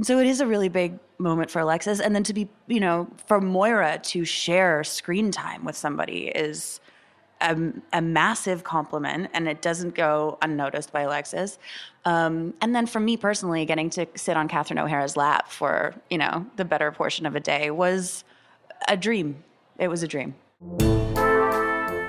And 0.00 0.06
so 0.06 0.18
it 0.18 0.26
is 0.26 0.40
a 0.40 0.46
really 0.46 0.70
big 0.70 0.98
moment 1.18 1.50
for 1.50 1.58
Alexis. 1.58 2.00
And 2.00 2.14
then 2.14 2.22
to 2.22 2.32
be, 2.32 2.48
you 2.68 2.80
know, 2.80 3.06
for 3.26 3.38
Moira 3.38 3.98
to 4.04 4.24
share 4.24 4.82
screen 4.82 5.30
time 5.30 5.62
with 5.62 5.76
somebody 5.76 6.28
is 6.28 6.80
a, 7.42 7.54
a 7.92 8.00
massive 8.00 8.64
compliment 8.64 9.28
and 9.34 9.46
it 9.46 9.60
doesn't 9.60 9.94
go 9.94 10.38
unnoticed 10.40 10.90
by 10.90 11.02
Alexis. 11.02 11.58
Um, 12.06 12.54
and 12.62 12.74
then 12.74 12.86
for 12.86 12.98
me 12.98 13.18
personally, 13.18 13.66
getting 13.66 13.90
to 13.90 14.06
sit 14.14 14.38
on 14.38 14.48
Catherine 14.48 14.78
O'Hara's 14.78 15.18
lap 15.18 15.50
for, 15.50 15.94
you 16.08 16.16
know, 16.16 16.46
the 16.56 16.64
better 16.64 16.90
portion 16.90 17.26
of 17.26 17.36
a 17.36 17.40
day 17.40 17.70
was 17.70 18.24
a 18.88 18.96
dream. 18.96 19.44
It 19.76 19.88
was 19.88 20.02
a 20.02 20.08
dream. 20.08 20.34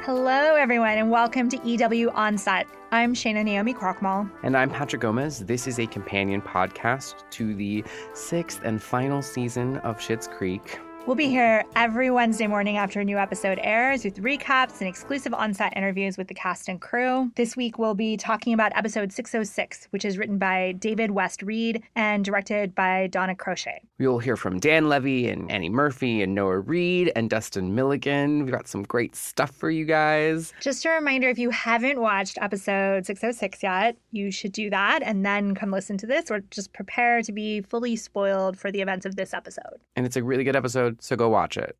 Hello, 0.03 0.55
everyone, 0.55 0.97
and 0.97 1.11
welcome 1.11 1.47
to 1.47 1.57
EW 1.63 2.09
On 2.15 2.35
Set. 2.35 2.65
I'm 2.91 3.13
Shana 3.13 3.45
Naomi 3.45 3.71
Krochmal. 3.71 4.27
And 4.41 4.57
I'm 4.57 4.71
Patrick 4.71 5.03
Gomez. 5.03 5.45
This 5.45 5.67
is 5.67 5.77
a 5.77 5.85
companion 5.85 6.41
podcast 6.41 7.23
to 7.29 7.53
the 7.53 7.83
sixth 8.15 8.61
and 8.63 8.81
final 8.81 9.21
season 9.21 9.77
of 9.77 9.99
Schitt's 9.99 10.27
Creek. 10.27 10.79
We'll 11.07 11.15
be 11.15 11.29
here 11.29 11.65
every 11.75 12.11
Wednesday 12.11 12.45
morning 12.45 12.77
after 12.77 12.99
a 12.99 13.03
new 13.03 13.17
episode 13.17 13.59
airs 13.63 14.05
with 14.05 14.21
recaps 14.21 14.81
and 14.81 14.87
exclusive 14.87 15.33
on 15.33 15.51
set 15.51 15.75
interviews 15.75 16.15
with 16.15 16.27
the 16.27 16.35
cast 16.35 16.69
and 16.69 16.79
crew. 16.79 17.31
This 17.35 17.57
week, 17.57 17.79
we'll 17.79 17.95
be 17.95 18.17
talking 18.17 18.53
about 18.53 18.71
episode 18.75 19.11
606, 19.11 19.87
which 19.89 20.05
is 20.05 20.19
written 20.19 20.37
by 20.37 20.73
David 20.73 21.09
West 21.09 21.41
Read 21.41 21.81
and 21.95 22.23
directed 22.23 22.75
by 22.75 23.07
Donna 23.07 23.35
Crochet. 23.35 23.81
Will 23.97 24.19
hear 24.19 24.37
from 24.37 24.59
Dan 24.59 24.89
Levy 24.89 25.27
and 25.27 25.51
Annie 25.51 25.69
Murphy 25.69 26.21
and 26.21 26.35
Noah 26.35 26.59
Reid 26.59 27.11
and 27.15 27.31
Dustin 27.31 27.73
Milligan. 27.73 28.43
We've 28.43 28.53
got 28.53 28.67
some 28.67 28.83
great 28.83 29.15
stuff 29.15 29.49
for 29.49 29.71
you 29.71 29.85
guys. 29.85 30.53
Just 30.61 30.85
a 30.85 30.89
reminder 30.89 31.29
if 31.29 31.39
you 31.39 31.49
haven't 31.49 31.99
watched 31.99 32.37
episode 32.39 33.07
606 33.07 33.63
yet, 33.63 33.97
you 34.11 34.29
should 34.29 34.51
do 34.51 34.69
that 34.69 35.01
and 35.01 35.25
then 35.25 35.55
come 35.55 35.71
listen 35.71 35.97
to 35.97 36.05
this 36.05 36.29
or 36.29 36.41
just 36.51 36.73
prepare 36.73 37.23
to 37.23 37.31
be 37.31 37.61
fully 37.61 37.95
spoiled 37.95 38.55
for 38.55 38.71
the 38.71 38.81
events 38.81 39.07
of 39.07 39.15
this 39.15 39.33
episode. 39.33 39.81
And 39.95 40.05
it's 40.05 40.15
a 40.15 40.23
really 40.23 40.43
good 40.43 40.55
episode 40.55 40.90
so 40.99 41.15
go 41.15 41.29
watch 41.29 41.57
it. 41.57 41.75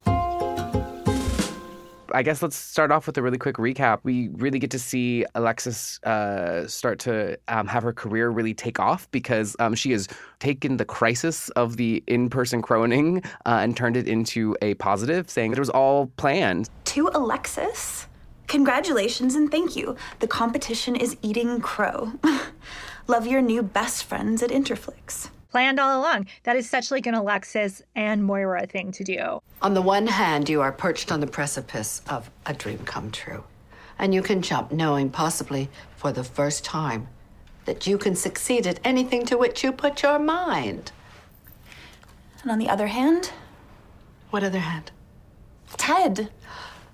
I 2.14 2.24
guess 2.24 2.42
let's 2.42 2.56
start 2.56 2.92
off 2.92 3.08
with 3.08 3.18
a 3.18 3.22
really 3.22 3.38
quick 3.38 3.56
recap. 3.56 4.00
We 4.04 4.30
really 4.30 4.60
get 4.60 4.72
to 4.72 4.80
see 4.80 5.26
Alexis 5.36 6.02
uh, 6.04 6.68
start 6.68 7.00
to 7.00 7.38
um, 7.48 7.68
have 7.68 7.84
her 7.84 7.94
career 7.94 8.30
really 8.30 8.54
take 8.54 8.80
off 8.80 9.10
because 9.12 9.56
um, 9.60 9.76
she 9.76 9.92
has 9.92 10.08
taken 10.40 10.78
the 10.78 10.86
crisis 10.86 11.50
of 11.50 11.78
the 11.78 12.04
in 12.08 12.30
person 12.30 12.62
croning 12.62 13.24
uh, 13.46 13.60
and 13.62 13.76
turned 13.76 13.98
it 13.98 14.08
into 14.08 14.58
a 14.62 14.74
positive, 14.76 15.30
saying 15.30 15.52
that 15.52 15.58
it 15.58 15.62
was 15.62 15.70
all 15.70 16.08
planned. 16.18 16.70
To 16.86 17.10
Alexis, 17.14 18.08
congratulations 18.48 19.36
and 19.36 19.50
thank 19.50 19.76
you. 19.76 19.96
The 20.20 20.28
competition 20.28 20.96
is 20.96 21.18
eating 21.22 21.62
crow. 21.62 22.14
Love 23.08 23.28
your 23.28 23.42
new 23.42 23.64
best 23.64 24.04
friends 24.04 24.44
at 24.44 24.50
Interflix 24.50 25.30
planned 25.52 25.80
all 25.80 26.00
along. 26.00 26.28
That 26.44 26.56
is 26.56 26.70
such 26.70 26.90
like 26.90 27.06
an 27.06 27.14
Alexis 27.14 27.82
and 27.96 28.24
Moira 28.24 28.66
thing 28.66 28.92
to 28.94 29.04
do. 29.04 29.42
On 29.62 29.74
the 29.74 29.82
one 29.82 30.08
hand, 30.08 30.50
you 30.50 30.62
are 30.62 30.72
perched 30.72 31.12
on 31.12 31.20
the 31.20 31.28
precipice 31.28 32.02
of 32.10 32.32
a 32.46 32.54
dream 32.54 32.80
come 32.80 33.12
true. 33.12 33.44
And 34.00 34.14
you 34.14 34.24
can 34.24 34.42
jump 34.42 34.72
knowing, 34.72 35.10
possibly 35.10 35.70
for 35.96 36.12
the 36.12 36.24
first 36.24 36.66
time, 36.66 37.08
that 37.66 37.86
you 37.86 37.98
can 37.98 38.16
succeed 38.16 38.66
at 38.66 38.80
anything 38.84 39.26
to 39.28 39.38
which 39.38 39.64
you 39.64 39.72
put 39.72 40.02
your 40.02 40.18
mind. 40.18 40.92
And 42.42 42.52
on 42.52 42.58
the 42.58 42.70
other 42.70 42.88
hand? 42.88 43.32
What 44.32 44.44
other 44.44 44.60
hand? 44.60 44.92
Ted 45.78 46.32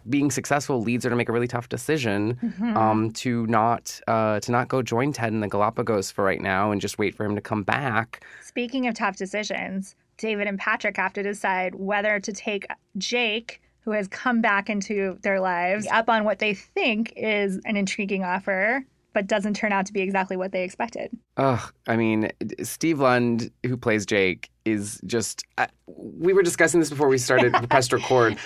being 0.09 0.31
successful 0.31 0.81
leads 0.81 1.03
her 1.03 1.09
to 1.09 1.16
make 1.16 1.30
a 1.30 1.31
really 1.31 1.47
tough 1.47 1.69
decision 1.69 2.36
mm-hmm. 2.41 2.77
um, 2.77 3.11
to 3.11 3.45
not 3.47 4.00
uh, 4.08 4.39
to 4.39 4.52
not 4.52 4.67
go 4.67 4.81
join 4.81 5.11
Ted 5.13 5.33
in 5.33 5.39
the 5.39 5.47
Galapagos 5.47 6.11
for 6.11 6.23
right 6.23 6.41
now 6.41 6.72
and 6.72 6.81
just 6.81 6.97
wait 6.97 7.16
for 7.16 7.25
him 7.25 7.36
to 7.36 7.41
come 7.41 7.63
back. 7.63 8.25
Speaking 8.41 8.88
of 8.88 8.95
tough 8.95 9.17
decisions, 9.17 9.95
David 10.17 10.47
and 10.47 10.58
Patrick 10.58 10.97
have 10.97 11.13
to 11.13 11.23
decide 11.23 11.75
whether 11.75 12.19
to 12.19 12.31
take 12.31 12.66
Jake 12.97 13.61
who 13.81 13.91
has 13.91 14.09
come 14.09 14.41
back 14.41 14.69
into 14.69 15.17
their 15.22 15.40
lives 15.40 15.88
up 15.94 16.09
on 16.09 16.25
what 16.25 16.40
they 16.40 16.53
think 16.53 17.13
is 17.16 17.62
an 17.63 17.78
intriguing 17.78 18.22
offer 18.22 18.85
but 19.17 19.25
doesn't 19.25 19.55
turn 19.55 19.72
out 19.72 19.83
to 19.88 19.94
be 19.94 20.01
exactly 20.01 20.38
what 20.38 20.51
they 20.51 20.63
expected. 20.63 21.09
Ugh, 21.38 21.73
I 21.88 21.95
mean, 21.95 22.29
Steve 22.61 23.00
Lund, 23.00 23.50
who 23.66 23.75
plays 23.75 24.05
Jake, 24.05 24.51
is 24.63 25.01
just. 25.07 25.44
Uh, 25.57 25.66
we 25.88 26.33
were 26.33 26.44
discussing 26.44 26.79
this 26.79 26.91
before 26.91 27.07
we 27.07 27.17
started 27.17 27.51
the 27.59 27.67
press 27.67 27.91
record. 27.91 28.38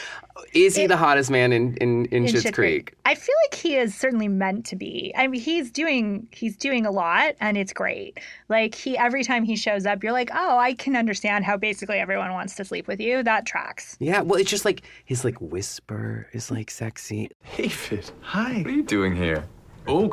Is 0.54 0.78
he 0.78 0.84
it, 0.84 0.88
the 0.88 0.96
hottest 0.96 1.30
man 1.30 1.52
in 1.52 1.76
in, 1.82 2.06
in, 2.06 2.26
in 2.26 2.26
Schitt's 2.26 2.44
Creek? 2.44 2.54
Creek? 2.56 2.94
I 3.04 3.16
feel 3.16 3.36
like 3.44 3.60
he 3.60 3.76
is 3.76 3.94
certainly 3.94 4.30
meant 4.30 4.66
to 4.68 4.78
be. 4.78 5.14
I 5.18 5.28
mean, 5.28 5.42
he's 5.42 5.72
doing 5.72 6.30
he's 6.32 6.56
doing 6.56 6.86
a 6.86 6.92
lot, 6.92 7.36
and 7.42 7.58
it's 7.58 7.74
great. 7.74 8.18
Like 8.48 8.74
he, 8.74 8.98
every 8.98 9.26
time 9.26 9.44
he 9.44 9.58
shows 9.58 9.86
up, 9.86 10.02
you're 10.04 10.14
like, 10.14 10.30
oh, 10.34 10.58
I 10.58 10.74
can 10.74 10.96
understand 10.96 11.44
how 11.44 11.58
basically 11.58 11.98
everyone 11.98 12.32
wants 12.32 12.56
to 12.56 12.64
sleep 12.64 12.88
with 12.88 13.02
you. 13.02 13.24
That 13.24 13.46
tracks. 13.46 13.98
Yeah, 14.00 14.22
well, 14.22 14.40
it's 14.40 14.50
just 14.50 14.64
like 14.64 14.84
his 15.04 15.26
like 15.26 15.42
whisper 15.42 16.30
is 16.32 16.50
like 16.50 16.72
sexy. 16.72 17.30
David, 17.58 18.10
hi. 18.22 18.60
What 18.60 18.68
are 18.68 18.72
you 18.72 18.84
doing 18.84 19.18
here? 19.18 19.44
Oh, 19.88 20.12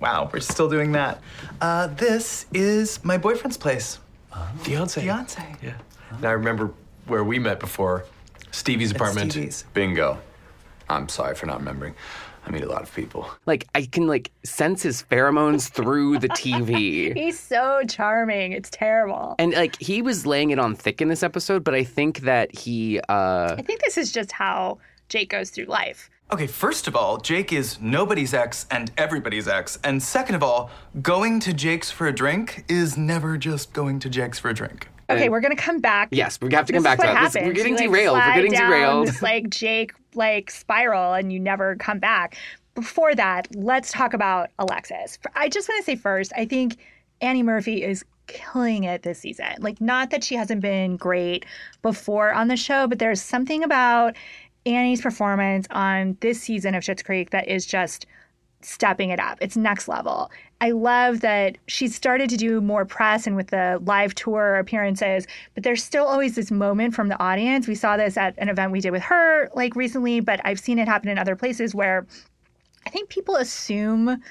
wow, 0.00 0.30
we're 0.32 0.40
still 0.40 0.68
doing 0.68 0.92
that. 0.92 1.20
Uh, 1.60 1.88
this 1.88 2.46
is 2.52 3.04
my 3.04 3.18
boyfriend's 3.18 3.56
place. 3.56 3.98
Uh, 4.32 4.50
fiance. 4.58 5.00
Fiance. 5.00 5.56
Yeah. 5.62 5.74
Now 6.20 6.30
I 6.30 6.32
remember 6.32 6.72
where 7.06 7.24
we 7.24 7.38
met 7.38 7.60
before. 7.60 8.04
Stevie's 8.50 8.92
apartment. 8.92 9.32
Stevie's. 9.32 9.64
Bingo. 9.74 10.18
I'm 10.88 11.08
sorry 11.08 11.34
for 11.34 11.46
not 11.46 11.58
remembering. 11.58 11.94
I 12.46 12.50
meet 12.50 12.62
a 12.62 12.68
lot 12.68 12.82
of 12.82 12.94
people. 12.94 13.28
Like 13.46 13.66
I 13.74 13.86
can 13.86 14.06
like 14.06 14.30
sense 14.44 14.82
his 14.82 15.02
pheromones 15.02 15.70
through 15.70 16.18
the 16.18 16.28
TV. 16.28 17.16
He's 17.16 17.40
so 17.40 17.82
charming. 17.88 18.52
It's 18.52 18.68
terrible. 18.70 19.34
And 19.38 19.54
like 19.54 19.80
he 19.80 20.02
was 20.02 20.26
laying 20.26 20.50
it 20.50 20.58
on 20.58 20.74
thick 20.74 21.00
in 21.00 21.08
this 21.08 21.22
episode, 21.22 21.64
but 21.64 21.74
I 21.74 21.84
think 21.84 22.20
that 22.20 22.54
he 22.54 23.00
uh 23.08 23.56
I 23.58 23.62
think 23.62 23.82
this 23.82 23.96
is 23.96 24.12
just 24.12 24.30
how 24.30 24.78
Jake 25.08 25.30
goes 25.30 25.50
through 25.50 25.66
life. 25.66 26.10
Okay, 26.32 26.46
first 26.46 26.88
of 26.88 26.96
all, 26.96 27.18
Jake 27.18 27.52
is 27.52 27.80
nobody's 27.80 28.32
ex 28.32 28.66
and 28.70 28.90
everybody's 28.96 29.46
ex. 29.46 29.78
And 29.84 30.02
second 30.02 30.34
of 30.34 30.42
all, 30.42 30.70
going 31.02 31.38
to 31.40 31.52
Jake's 31.52 31.90
for 31.90 32.06
a 32.08 32.14
drink 32.14 32.64
is 32.68 32.96
never 32.96 33.36
just 33.36 33.72
going 33.72 33.98
to 34.00 34.08
Jake's 34.08 34.38
for 34.38 34.48
a 34.48 34.54
drink. 34.54 34.88
Okay, 35.10 35.28
we're 35.28 35.40
gonna 35.40 35.54
come 35.54 35.80
back. 35.80 36.08
Yes, 36.10 36.40
we 36.40 36.52
have 36.54 36.66
to 36.66 36.72
come 36.72 36.82
back 36.82 36.98
to 36.98 37.06
that. 37.06 37.34
We're 37.34 37.52
getting 37.52 37.74
like, 37.76 37.84
derailed. 37.84 38.16
We're 38.16 38.34
getting 38.34 38.52
derailed. 38.52 39.08
This, 39.08 39.20
like 39.22 39.50
Jake, 39.50 39.92
like 40.14 40.50
spiral, 40.50 41.12
and 41.12 41.30
you 41.30 41.38
never 41.38 41.76
come 41.76 41.98
back. 41.98 42.38
Before 42.74 43.14
that, 43.14 43.46
let's 43.54 43.92
talk 43.92 44.14
about 44.14 44.50
Alexis. 44.58 45.18
I 45.34 45.48
just 45.50 45.68
want 45.68 45.80
to 45.80 45.84
say 45.84 45.94
first, 45.94 46.32
I 46.36 46.46
think 46.46 46.78
Annie 47.20 47.42
Murphy 47.42 47.84
is 47.84 48.04
killing 48.26 48.84
it 48.84 49.02
this 49.02 49.18
season. 49.18 49.54
Like, 49.58 49.80
not 49.80 50.10
that 50.10 50.24
she 50.24 50.34
hasn't 50.34 50.62
been 50.62 50.96
great 50.96 51.44
before 51.82 52.32
on 52.32 52.48
the 52.48 52.56
show, 52.56 52.86
but 52.86 52.98
there's 52.98 53.20
something 53.20 53.62
about 53.62 54.16
Annie's 54.66 55.00
performance 55.00 55.66
on 55.70 56.16
this 56.20 56.40
season 56.40 56.74
of 56.74 56.82
Schitt's 56.82 57.02
Creek 57.02 57.30
that 57.30 57.48
is 57.48 57.66
just 57.66 58.06
stepping 58.62 59.10
it 59.10 59.20
up. 59.20 59.38
It's 59.40 59.56
next 59.56 59.88
level. 59.88 60.30
I 60.60 60.70
love 60.70 61.20
that 61.20 61.58
she 61.66 61.88
started 61.88 62.30
to 62.30 62.36
do 62.36 62.60
more 62.60 62.86
press 62.86 63.26
and 63.26 63.36
with 63.36 63.48
the 63.48 63.78
live 63.84 64.14
tour 64.14 64.56
appearances, 64.56 65.26
but 65.54 65.62
there's 65.62 65.84
still 65.84 66.06
always 66.06 66.34
this 66.34 66.50
moment 66.50 66.94
from 66.94 67.08
the 67.08 67.20
audience. 67.22 67.68
We 67.68 67.74
saw 67.74 67.96
this 67.96 68.16
at 68.16 68.34
an 68.38 68.48
event 68.48 68.72
we 68.72 68.80
did 68.80 68.90
with 68.90 69.02
her 69.02 69.50
like 69.54 69.76
recently, 69.76 70.20
but 70.20 70.40
I've 70.44 70.60
seen 70.60 70.78
it 70.78 70.88
happen 70.88 71.10
in 71.10 71.18
other 71.18 71.36
places 71.36 71.74
where 71.74 72.06
I 72.86 72.90
think 72.90 73.10
people 73.10 73.36
assume 73.36 74.22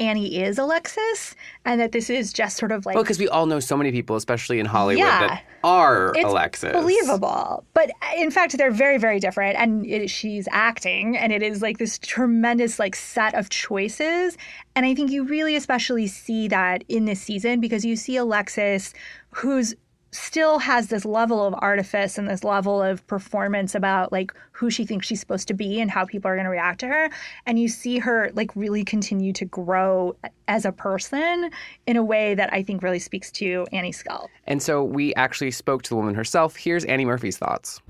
Annie 0.00 0.40
is 0.40 0.58
Alexis 0.58 1.34
and 1.64 1.80
that 1.80 1.92
this 1.92 2.08
is 2.08 2.32
just 2.32 2.56
sort 2.56 2.72
of 2.72 2.86
like 2.86 2.94
well 2.94 3.04
because 3.04 3.18
we 3.18 3.28
all 3.28 3.46
know 3.46 3.60
so 3.60 3.76
many 3.76 3.90
people 3.90 4.16
especially 4.16 4.60
in 4.60 4.66
Hollywood 4.66 5.00
yeah, 5.00 5.26
that 5.26 5.44
are 5.64 6.12
it's 6.14 6.24
Alexis. 6.24 6.72
believable. 6.72 7.64
But 7.74 7.90
in 8.16 8.30
fact 8.30 8.56
they're 8.56 8.70
very 8.70 8.98
very 8.98 9.18
different 9.18 9.56
and 9.58 9.84
it, 9.86 10.08
she's 10.08 10.46
acting 10.52 11.16
and 11.16 11.32
it 11.32 11.42
is 11.42 11.62
like 11.62 11.78
this 11.78 11.98
tremendous 11.98 12.78
like 12.78 12.94
set 12.94 13.34
of 13.34 13.48
choices. 13.48 14.36
And 14.76 14.86
I 14.86 14.94
think 14.94 15.10
you 15.10 15.24
really 15.24 15.56
especially 15.56 16.06
see 16.06 16.48
that 16.48 16.84
in 16.88 17.04
this 17.04 17.20
season 17.20 17.60
because 17.60 17.84
you 17.84 17.96
see 17.96 18.16
Alexis 18.16 18.94
who's 19.30 19.74
still 20.10 20.58
has 20.58 20.88
this 20.88 21.04
level 21.04 21.44
of 21.44 21.54
artifice 21.58 22.18
and 22.18 22.28
this 22.28 22.42
level 22.42 22.82
of 22.82 23.06
performance 23.06 23.74
about 23.74 24.10
like 24.10 24.32
who 24.52 24.70
she 24.70 24.84
thinks 24.84 25.06
she's 25.06 25.20
supposed 25.20 25.48
to 25.48 25.54
be 25.54 25.80
and 25.80 25.90
how 25.90 26.04
people 26.04 26.30
are 26.30 26.34
going 26.34 26.44
to 26.44 26.50
react 26.50 26.80
to 26.80 26.86
her 26.86 27.10
and 27.46 27.58
you 27.58 27.68
see 27.68 27.98
her 27.98 28.30
like 28.34 28.54
really 28.56 28.84
continue 28.84 29.32
to 29.32 29.44
grow 29.44 30.16
as 30.46 30.64
a 30.64 30.72
person 30.72 31.50
in 31.86 31.96
a 31.96 32.02
way 32.02 32.34
that 32.34 32.52
I 32.52 32.62
think 32.62 32.82
really 32.82 32.98
speaks 32.98 33.30
to 33.32 33.66
Annie 33.72 33.92
Skull. 33.92 34.30
And 34.46 34.62
so 34.62 34.82
we 34.82 35.14
actually 35.14 35.50
spoke 35.50 35.82
to 35.82 35.90
the 35.90 35.96
woman 35.96 36.14
herself. 36.14 36.56
Here's 36.56 36.84
Annie 36.86 37.04
Murphy's 37.04 37.36
thoughts. 37.36 37.80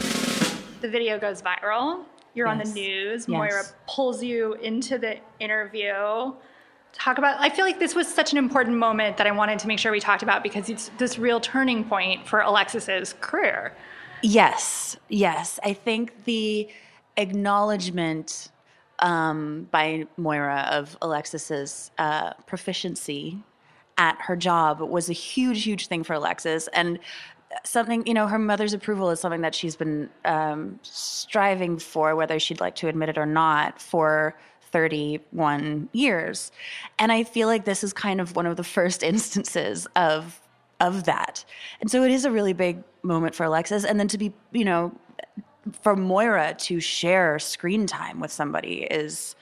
The 0.81 0.89
video 0.89 1.19
goes 1.19 1.41
viral. 1.41 2.05
You're 2.35 2.47
yes. 2.49 2.53
on 2.53 2.59
the 2.59 2.81
news. 2.81 3.21
Yes. 3.23 3.29
Moira 3.29 3.63
pulls 3.89 4.23
you 4.23 4.55
into 4.55 4.99
the 4.99 5.19
interview 5.41 6.33
talk 6.99 7.19
about 7.19 7.41
i 7.41 7.49
feel 7.49 7.65
like 7.65 7.79
this 7.79 7.95
was 7.95 8.07
such 8.07 8.33
an 8.33 8.39
important 8.39 8.77
moment 8.77 9.17
that 9.17 9.27
i 9.27 9.31
wanted 9.31 9.59
to 9.59 9.67
make 9.67 9.79
sure 9.79 9.93
we 9.93 10.01
talked 10.01 10.23
about 10.23 10.43
because 10.43 10.69
it's 10.69 10.91
this 10.99 11.19
real 11.19 11.41
turning 11.41 11.85
point 11.85 12.27
for 12.27 12.41
alexis's 12.41 13.15
career 13.21 13.75
yes 14.23 14.97
yes 15.09 15.59
i 15.65 15.73
think 15.73 16.25
the 16.25 16.69
acknowledgement 17.17 18.51
um, 19.01 19.69
by 19.71 20.07
moira 20.17 20.69
of 20.71 20.97
alexis's 21.03 21.91
uh, 21.99 22.33
proficiency 22.47 23.39
at 23.99 24.17
her 24.21 24.37
job 24.37 24.81
was 24.81 25.11
a 25.11 25.13
huge, 25.13 25.65
huge 25.65 25.89
thing 25.89 26.05
for 26.05 26.15
Alexis. 26.15 26.69
And 26.69 26.99
something, 27.65 28.07
you 28.07 28.15
know, 28.15 28.29
her 28.29 28.39
mother's 28.39 28.73
approval 28.73 29.11
is 29.11 29.21
something 29.21 29.41
that 29.43 29.55
she's 29.55 29.77
been 29.77 30.09
um, 30.25 30.79
striving 30.83 31.79
for, 31.79 32.15
whether 32.15 32.39
she'd 32.39 32.61
like 32.61 32.77
to 32.77 32.89
admit 32.89 33.09
it 33.09 33.19
or 33.19 33.27
not, 33.27 33.83
for 33.83 34.37
31 34.73 35.89
years. 35.93 36.51
And 36.99 37.13
I 37.13 37.25
feel 37.25 37.49
like 37.49 37.65
this 37.65 37.83
is 37.83 37.93
kind 37.93 38.21
of 38.21 38.37
one 38.37 38.47
of 38.47 38.57
the 38.57 38.65
first 38.65 39.03
instances 39.13 39.87
of 39.97 40.41
of 40.81 41.05
that. 41.05 41.45
And 41.81 41.91
so 41.91 42.05
it 42.05 42.13
is 42.13 42.25
a 42.25 42.31
really 42.31 42.53
big 42.53 42.85
moment 43.03 43.35
for 43.35 43.43
Alexis. 43.43 43.85
And 43.85 43.99
then 43.99 44.07
to 44.09 44.19
be, 44.19 44.33
you 44.53 44.65
know, 44.65 44.93
for 45.83 45.97
Moira 45.97 46.55
to 46.55 46.79
share 46.79 47.39
screen 47.41 47.87
time 47.87 48.21
with 48.21 48.31
somebody 48.31 48.83
is 48.83 49.35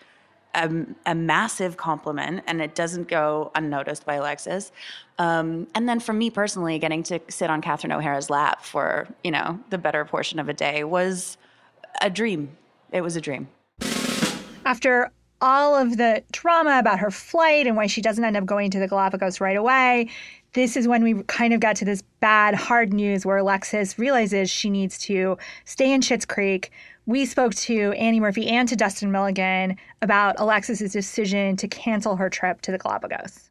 a, 0.54 0.86
a 1.04 1.14
massive 1.14 1.76
compliment, 1.76 2.42
and 2.46 2.62
it 2.62 2.74
doesn't 2.74 3.08
go 3.08 3.52
unnoticed 3.54 4.06
by 4.06 4.14
Alexis. 4.14 4.72
Um, 5.18 5.66
and 5.74 5.88
then 5.88 6.00
for 6.00 6.12
me 6.12 6.30
personally, 6.30 6.78
getting 6.78 7.02
to 7.04 7.20
sit 7.28 7.50
on 7.50 7.60
Catherine 7.60 7.92
O'Hara's 7.92 8.30
lap 8.30 8.64
for 8.64 9.06
you 9.22 9.30
know 9.30 9.60
the 9.70 9.78
better 9.78 10.04
portion 10.04 10.38
of 10.38 10.48
a 10.48 10.54
day 10.54 10.82
was 10.82 11.36
a 12.00 12.10
dream. 12.10 12.56
It 12.90 13.02
was 13.02 13.16
a 13.16 13.20
dream. 13.20 13.48
After 14.64 15.12
all 15.40 15.74
of 15.74 15.96
the 15.96 16.22
drama 16.32 16.78
about 16.78 16.98
her 16.98 17.10
flight 17.10 17.66
and 17.66 17.76
why 17.76 17.86
she 17.86 18.00
doesn't 18.00 18.24
end 18.24 18.36
up 18.36 18.46
going 18.46 18.70
to 18.70 18.78
the 18.78 18.88
Galapagos 18.88 19.40
right 19.40 19.56
away, 19.56 20.08
this 20.54 20.76
is 20.76 20.88
when 20.88 21.02
we 21.02 21.22
kind 21.24 21.52
of 21.52 21.60
got 21.60 21.76
to 21.76 21.84
this 21.84 22.02
bad, 22.20 22.54
hard 22.54 22.92
news 22.92 23.26
where 23.26 23.36
Alexis 23.36 23.98
realizes 23.98 24.50
she 24.50 24.70
needs 24.70 24.96
to 24.98 25.36
stay 25.66 25.92
in 25.92 26.00
Schitt's 26.00 26.24
Creek. 26.24 26.70
We 27.04 27.26
spoke 27.26 27.54
to 27.56 27.92
Annie 27.92 28.20
Murphy 28.20 28.48
and 28.48 28.66
to 28.68 28.74
Dustin 28.74 29.12
Milligan 29.12 29.76
about 30.00 30.36
Alexis's 30.38 30.92
decision 30.92 31.56
to 31.56 31.68
cancel 31.68 32.16
her 32.16 32.30
trip 32.30 32.62
to 32.62 32.72
the 32.72 32.78
Galapagos. 32.78 33.50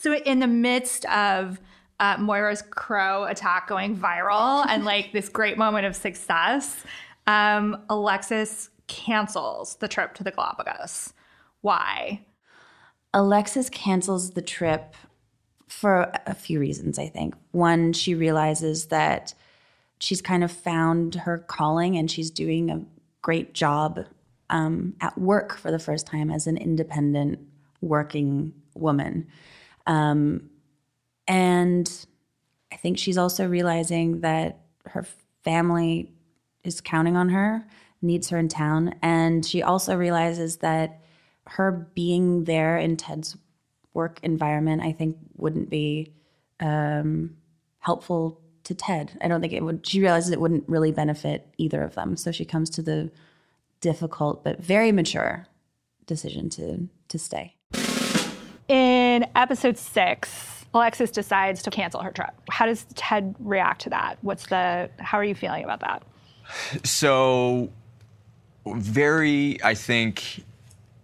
So, 0.00 0.14
in 0.14 0.40
the 0.40 0.46
midst 0.46 1.04
of 1.06 1.60
uh, 2.00 2.16
Moira's 2.16 2.62
crow 2.62 3.24
attack 3.24 3.68
going 3.68 3.96
viral 3.96 4.64
and 4.68 4.84
like 4.84 5.12
this 5.12 5.28
great 5.28 5.58
moment 5.58 5.84
of 5.84 5.94
success, 5.94 6.82
um, 7.26 7.82
Alexis 7.90 8.70
cancels 8.86 9.76
the 9.76 9.88
trip 9.88 10.14
to 10.14 10.24
the 10.24 10.30
Galapagos. 10.30 11.12
Why? 11.60 12.24
Alexis 13.12 13.70
cancels 13.70 14.32
the 14.32 14.42
trip 14.42 14.94
for 15.68 16.12
a 16.26 16.34
few 16.34 16.60
reasons, 16.60 16.98
I 16.98 17.08
think. 17.08 17.34
One, 17.52 17.92
she 17.92 18.14
realizes 18.14 18.86
that 18.86 19.34
she's 19.98 20.22
kind 20.22 20.44
of 20.44 20.52
found 20.52 21.14
her 21.14 21.38
calling 21.38 21.96
and 21.96 22.10
she's 22.10 22.30
doing 22.30 22.70
a 22.70 22.84
great 23.22 23.54
job 23.54 24.04
um, 24.50 24.94
at 25.00 25.18
work 25.18 25.56
for 25.56 25.70
the 25.70 25.78
first 25.78 26.06
time 26.06 26.30
as 26.30 26.46
an 26.46 26.56
independent 26.56 27.40
working 27.80 28.52
woman. 28.74 29.26
Um, 29.86 30.50
and 31.26 32.06
I 32.72 32.76
think 32.76 32.98
she's 32.98 33.18
also 33.18 33.48
realizing 33.48 34.20
that 34.20 34.60
her 34.86 35.04
family 35.42 36.12
is 36.66 36.80
counting 36.80 37.16
on 37.16 37.30
her, 37.30 37.66
needs 38.02 38.28
her 38.30 38.38
in 38.38 38.48
town. 38.48 38.94
And 39.02 39.44
she 39.44 39.62
also 39.62 39.96
realizes 39.96 40.58
that 40.58 41.00
her 41.46 41.88
being 41.94 42.44
there 42.44 42.76
in 42.76 42.96
Ted's 42.96 43.36
work 43.94 44.20
environment, 44.22 44.82
I 44.82 44.92
think, 44.92 45.16
wouldn't 45.36 45.70
be 45.70 46.12
um, 46.60 47.36
helpful 47.78 48.40
to 48.64 48.74
Ted. 48.74 49.16
I 49.22 49.28
don't 49.28 49.40
think 49.40 49.52
it 49.52 49.62
would. 49.62 49.86
She 49.86 50.00
realizes 50.00 50.32
it 50.32 50.40
wouldn't 50.40 50.68
really 50.68 50.92
benefit 50.92 51.46
either 51.56 51.82
of 51.82 51.94
them. 51.94 52.16
So 52.16 52.32
she 52.32 52.44
comes 52.44 52.68
to 52.70 52.82
the 52.82 53.10
difficult 53.80 54.42
but 54.42 54.58
very 54.60 54.90
mature 54.90 55.46
decision 56.06 56.48
to 56.50 56.88
to 57.08 57.18
stay. 57.18 57.54
In 58.68 59.26
episode 59.36 59.78
six, 59.78 60.64
Alexis 60.74 61.10
decides 61.10 61.62
to 61.62 61.70
cancel 61.70 62.00
her 62.02 62.10
trip. 62.10 62.34
How 62.50 62.66
does 62.66 62.84
Ted 62.94 63.36
react 63.38 63.82
to 63.82 63.90
that? 63.90 64.18
What's 64.22 64.46
the? 64.46 64.90
How 64.98 65.18
are 65.18 65.24
you 65.24 65.34
feeling 65.34 65.62
about 65.62 65.80
that? 65.80 66.02
So, 66.84 67.70
very, 68.66 69.62
I 69.62 69.74
think, 69.74 70.44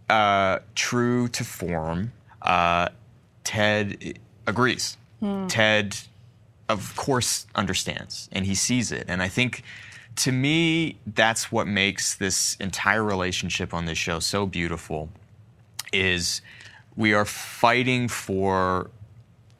uh, 0.08 0.58
true 0.74 1.28
to 1.28 1.44
form. 1.44 2.12
Uh, 2.40 2.88
Ted 3.44 4.18
agrees. 4.46 4.96
Ted, 5.48 5.96
of 6.68 6.96
course, 6.96 7.46
understands 7.54 8.28
and 8.32 8.44
he 8.44 8.56
sees 8.56 8.90
it. 8.90 9.04
And 9.06 9.22
I 9.22 9.28
think 9.28 9.62
to 10.16 10.32
me, 10.32 10.98
that's 11.06 11.52
what 11.52 11.66
makes 11.66 12.14
this 12.16 12.56
entire 12.60 13.04
relationship 13.04 13.72
on 13.72 13.86
this 13.86 13.98
show 13.98 14.18
so 14.18 14.46
beautiful 14.46 15.08
is 15.92 16.42
we 16.96 17.14
are 17.14 17.24
fighting 17.24 18.08
for 18.08 18.90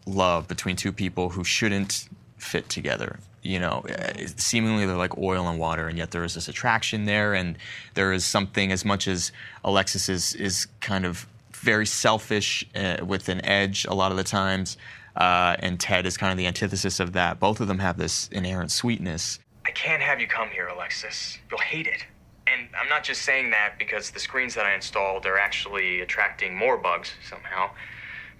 love 0.06 0.48
between 0.48 0.76
two 0.76 0.92
people 0.92 1.30
who 1.30 1.44
shouldn't 1.44 2.08
fit 2.36 2.68
together. 2.68 3.20
You 3.42 3.58
know, 3.58 3.84
uh, 3.88 4.12
seemingly 4.36 4.86
they're 4.86 4.96
like 4.96 5.18
oil 5.18 5.48
and 5.48 5.58
water, 5.58 5.88
and 5.88 5.98
yet 5.98 6.12
there 6.12 6.24
is 6.24 6.34
this 6.34 6.48
attraction 6.48 7.06
there, 7.06 7.34
and 7.34 7.58
there 7.94 8.12
is 8.12 8.24
something 8.24 8.70
as 8.70 8.84
much 8.84 9.08
as 9.08 9.32
Alexis 9.64 10.08
is 10.08 10.34
is 10.34 10.66
kind 10.80 11.04
of 11.04 11.26
very 11.52 11.86
selfish 11.86 12.64
uh, 12.74 12.98
with 13.04 13.28
an 13.28 13.44
edge 13.44 13.84
a 13.84 13.94
lot 13.94 14.10
of 14.10 14.16
the 14.16 14.24
times, 14.24 14.76
uh, 15.16 15.56
and 15.58 15.80
Ted 15.80 16.06
is 16.06 16.16
kind 16.16 16.30
of 16.30 16.38
the 16.38 16.46
antithesis 16.46 17.00
of 17.00 17.12
that. 17.12 17.40
Both 17.40 17.60
of 17.60 17.68
them 17.68 17.78
have 17.80 17.98
this 17.98 18.28
inherent 18.32 18.70
sweetness. 18.70 19.38
I 19.64 19.70
can't 19.70 20.02
have 20.02 20.20
you 20.20 20.26
come 20.26 20.48
here, 20.48 20.66
Alexis. 20.68 21.38
You'll 21.50 21.60
hate 21.60 21.86
it. 21.86 22.04
And 22.46 22.68
I'm 22.80 22.88
not 22.88 23.04
just 23.04 23.22
saying 23.22 23.50
that 23.50 23.74
because 23.78 24.10
the 24.10 24.18
screens 24.18 24.54
that 24.54 24.66
I 24.66 24.74
installed 24.74 25.26
are 25.26 25.38
actually 25.38 26.00
attracting 26.00 26.56
more 26.56 26.76
bugs 26.76 27.12
somehow, 27.28 27.70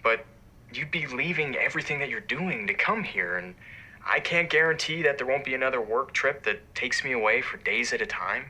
but 0.03 0.25
you'd 0.75 0.91
be 0.91 1.07
leaving 1.07 1.57
everything 1.57 1.99
that 2.01 2.09
you're 2.09 2.21
doing 2.21 2.67
to 2.67 2.75
come 2.75 3.05
here, 3.05 3.37
and 3.37 3.55
I 4.07 4.21
can't 4.21 4.51
guarantee 4.51 5.03
that 5.03 5.19
there 5.19 5.27
won't 5.27 5.45
be 5.45 5.55
another 5.55 5.81
work 5.81 6.13
trip 6.13 6.43
that 6.45 6.75
takes 6.75 7.05
me 7.05 7.13
away 7.13 7.41
for 7.41 7.57
days 7.59 7.93
at 7.93 8.01
a 8.03 8.07
time. 8.07 8.47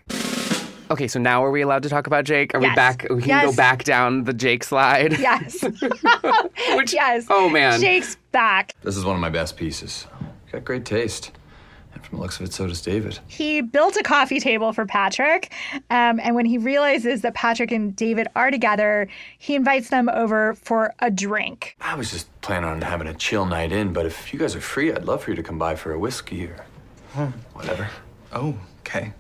Okay, 0.90 1.08
so 1.08 1.19
now 1.19 1.43
are 1.44 1.50
we 1.50 1.62
allowed 1.62 1.82
to 1.84 1.88
talk 1.88 2.06
about 2.06 2.25
Jake? 2.25 2.54
Are 2.54 2.60
we 2.60 2.66
back? 2.75 3.06
We 3.08 3.20
can 3.20 3.28
Yes. 3.28 3.46
go 3.46 3.56
back 3.56 3.84
down 3.84 4.25
the 4.25 4.32
Jake 4.34 4.62
slide. 4.64 5.19
Yes. 5.19 5.62
Which, 5.62 5.81
yes. 6.93 7.26
Oh 7.31 7.49
man. 7.49 7.81
Jake's 7.81 8.16
back. 8.31 8.75
This 8.82 8.96
is 8.96 9.04
one 9.04 9.14
of 9.14 9.20
my 9.20 9.31
best 9.31 9.56
pieces. 9.56 10.06
Got 10.50 10.64
great 10.64 10.84
taste. 10.84 11.31
And 11.94 12.04
from 12.04 12.18
the 12.18 12.22
looks 12.22 12.40
of 12.40 12.46
it, 12.46 12.52
so 12.52 12.66
does 12.66 12.80
David. 12.80 13.18
He 13.26 13.60
built 13.60 13.96
a 13.96 14.02
coffee 14.02 14.40
table 14.40 14.72
for 14.72 14.86
Patrick. 14.86 15.52
Um, 15.90 16.20
and 16.20 16.34
when 16.34 16.46
he 16.46 16.58
realizes 16.58 17.20
that 17.22 17.34
Patrick 17.34 17.70
and 17.70 17.94
David 17.94 18.28
are 18.34 18.50
together, 18.50 19.08
he 19.38 19.54
invites 19.54 19.90
them 19.90 20.08
over 20.08 20.54
for 20.54 20.94
a 21.00 21.10
drink. 21.10 21.76
I 21.80 21.94
was 21.94 22.10
just 22.10 22.28
planning 22.40 22.68
on 22.68 22.80
having 22.82 23.06
a 23.06 23.14
chill 23.14 23.44
night 23.46 23.72
in, 23.72 23.92
but 23.92 24.06
if 24.06 24.32
you 24.32 24.38
guys 24.38 24.56
are 24.56 24.60
free, 24.60 24.93
I'd 24.93 25.05
love 25.05 25.24
for 25.24 25.31
you 25.31 25.36
to 25.36 25.43
come 25.43 25.58
by 25.58 25.74
for 25.74 25.93
a 25.93 25.98
whiskey 25.98 26.46
or 26.46 26.64
whatever. 27.52 27.90
Oh, 28.32 28.58
okay. 28.81 29.12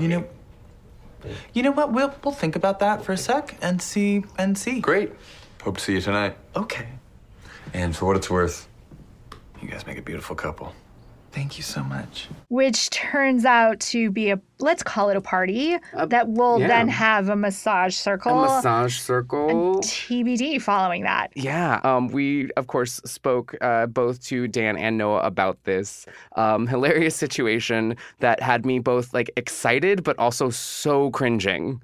You 0.00 0.08
know, 0.08 0.26
you 1.52 1.62
know 1.62 1.70
what? 1.70 1.92
We'll 1.92 2.14
we'll 2.24 2.34
think 2.34 2.56
about 2.56 2.78
that 2.80 3.04
for 3.04 3.12
a 3.12 3.16
sec 3.16 3.56
and 3.60 3.80
see 3.80 4.24
and 4.38 4.56
see. 4.56 4.80
Great. 4.80 5.12
Hope 5.62 5.78
to 5.78 5.82
see 5.82 5.94
you 5.94 6.00
tonight. 6.00 6.36
Okay. 6.54 6.86
And 7.72 7.96
for 7.96 8.06
what 8.06 8.16
it's 8.16 8.30
worth, 8.30 8.68
you 9.60 9.68
guys 9.68 9.86
make 9.86 9.98
a 9.98 10.02
beautiful 10.02 10.36
couple. 10.36 10.74
Thank 11.36 11.58
you 11.58 11.62
so 11.62 11.84
much. 11.84 12.28
which 12.48 12.88
turns 12.88 13.44
out 13.44 13.78
to 13.80 14.10
be 14.10 14.30
a 14.30 14.40
let's 14.58 14.82
call 14.82 15.10
it 15.10 15.18
a 15.18 15.20
party 15.20 15.76
that 15.92 16.30
will 16.30 16.58
yeah. 16.58 16.66
then 16.66 16.88
have 16.88 17.28
a 17.28 17.36
massage 17.36 17.94
circle. 17.94 18.42
A 18.42 18.48
circle 18.48 18.56
massage 18.56 18.98
circle. 18.98 19.80
TBD 19.82 20.62
following 20.62 21.02
that. 21.02 21.32
Yeah, 21.34 21.82
um, 21.84 22.08
we 22.08 22.50
of 22.52 22.68
course 22.68 23.02
spoke 23.04 23.54
uh, 23.60 23.84
both 23.84 24.24
to 24.28 24.48
Dan 24.48 24.78
and 24.78 24.96
Noah 24.96 25.20
about 25.20 25.62
this 25.64 26.06
um, 26.36 26.66
hilarious 26.66 27.14
situation 27.14 27.96
that 28.20 28.40
had 28.40 28.64
me 28.64 28.78
both 28.78 29.12
like 29.12 29.30
excited 29.36 30.02
but 30.04 30.18
also 30.18 30.48
so 30.48 31.10
cringing. 31.10 31.82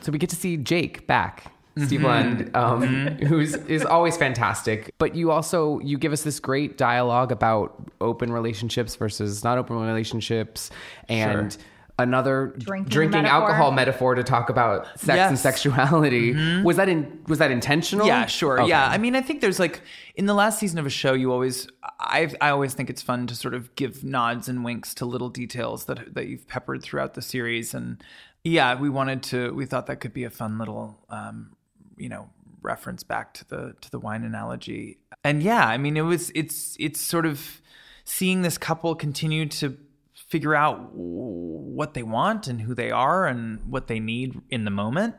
So 0.00 0.10
we 0.10 0.18
get 0.18 0.30
to 0.30 0.36
see 0.36 0.56
Jake 0.56 1.06
back. 1.06 1.52
Steve 1.78 2.02
Lund, 2.02 2.50
um, 2.54 2.82
who's 3.26 3.54
is 3.54 3.84
always 3.84 4.16
fantastic. 4.16 4.92
But 4.98 5.14
you 5.14 5.30
also 5.30 5.78
you 5.80 5.96
give 5.98 6.12
us 6.12 6.22
this 6.22 6.38
great 6.40 6.76
dialogue 6.76 7.32
about 7.32 7.74
open 8.00 8.32
relationships 8.32 8.94
versus 8.96 9.42
not 9.42 9.56
open 9.58 9.76
relationships, 9.78 10.70
and 11.08 11.56
another 11.98 12.54
Drinking 12.58 13.10
metaphor. 13.10 13.26
alcohol 13.26 13.70
metaphor 13.70 14.14
to 14.14 14.24
talk 14.24 14.48
about 14.50 14.86
sex 14.98 15.08
and 15.08 15.16
Yes. 15.32 15.42
sexuality. 15.42 16.34
Was 16.62 16.76
that 16.76 16.88
in 16.88 17.20
was 17.28 17.38
that 17.38 17.50
intentional? 17.50 18.06
Yeah, 18.06 18.26
sure. 18.26 18.60
Okay. 18.60 18.68
Yeah, 18.70 18.86
I 18.88 18.98
mean, 18.98 19.14
I 19.14 19.22
think 19.22 19.40
there's 19.40 19.58
like 19.60 19.82
in 20.16 20.26
the 20.26 20.34
last 20.34 20.58
season 20.58 20.78
of 20.78 20.86
a 20.86 20.90
show, 20.90 21.12
you 21.12 21.32
always, 21.32 21.68
I, 22.00 22.30
I 22.40 22.50
always 22.50 22.74
think 22.74 22.90
it's 22.90 23.02
fun 23.02 23.26
to 23.28 23.34
sort 23.34 23.54
of 23.54 23.74
give 23.76 24.04
nods 24.04 24.48
and 24.48 24.64
winks 24.64 24.94
to 24.94 25.06
little 25.06 25.28
details 25.30 25.84
that 25.84 26.14
that 26.14 26.26
you've 26.26 26.46
peppered 26.48 26.82
throughout 26.82 27.14
the 27.14 27.22
series, 27.22 27.72
and 27.74 28.02
yeah, 28.44 28.74
we 28.78 28.88
wanted 28.90 29.22
to, 29.24 29.52
we 29.54 29.66
thought 29.66 29.86
that 29.86 30.00
could 30.00 30.12
be 30.12 30.24
a 30.24 30.30
fun 30.30 30.58
little, 30.58 30.98
um, 31.10 31.52
you 31.96 32.08
know, 32.08 32.30
reference 32.62 33.02
back 33.02 33.34
to 33.34 33.48
the 33.48 33.74
to 33.80 33.90
the 33.90 33.98
wine 33.98 34.24
analogy, 34.24 34.98
and 35.24 35.42
yeah, 35.42 35.66
I 35.66 35.78
mean, 35.78 35.96
it 35.96 36.02
was, 36.02 36.30
it's, 36.34 36.76
it's 36.80 37.00
sort 37.00 37.26
of 37.26 37.60
seeing 38.04 38.42
this 38.42 38.58
couple 38.58 38.94
continue 38.94 39.46
to 39.46 39.76
figure 40.14 40.54
out 40.54 40.90
what 40.94 41.94
they 41.94 42.02
want 42.02 42.48
and 42.48 42.60
who 42.60 42.74
they 42.74 42.90
are 42.90 43.26
and 43.26 43.60
what 43.70 43.86
they 43.86 44.00
need 44.00 44.40
in 44.50 44.64
the 44.64 44.70
moment. 44.70 45.14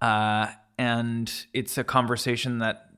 Uh, 0.00 0.48
and 0.76 1.46
it's 1.52 1.78
a 1.78 1.84
conversation 1.84 2.58
that 2.58 2.88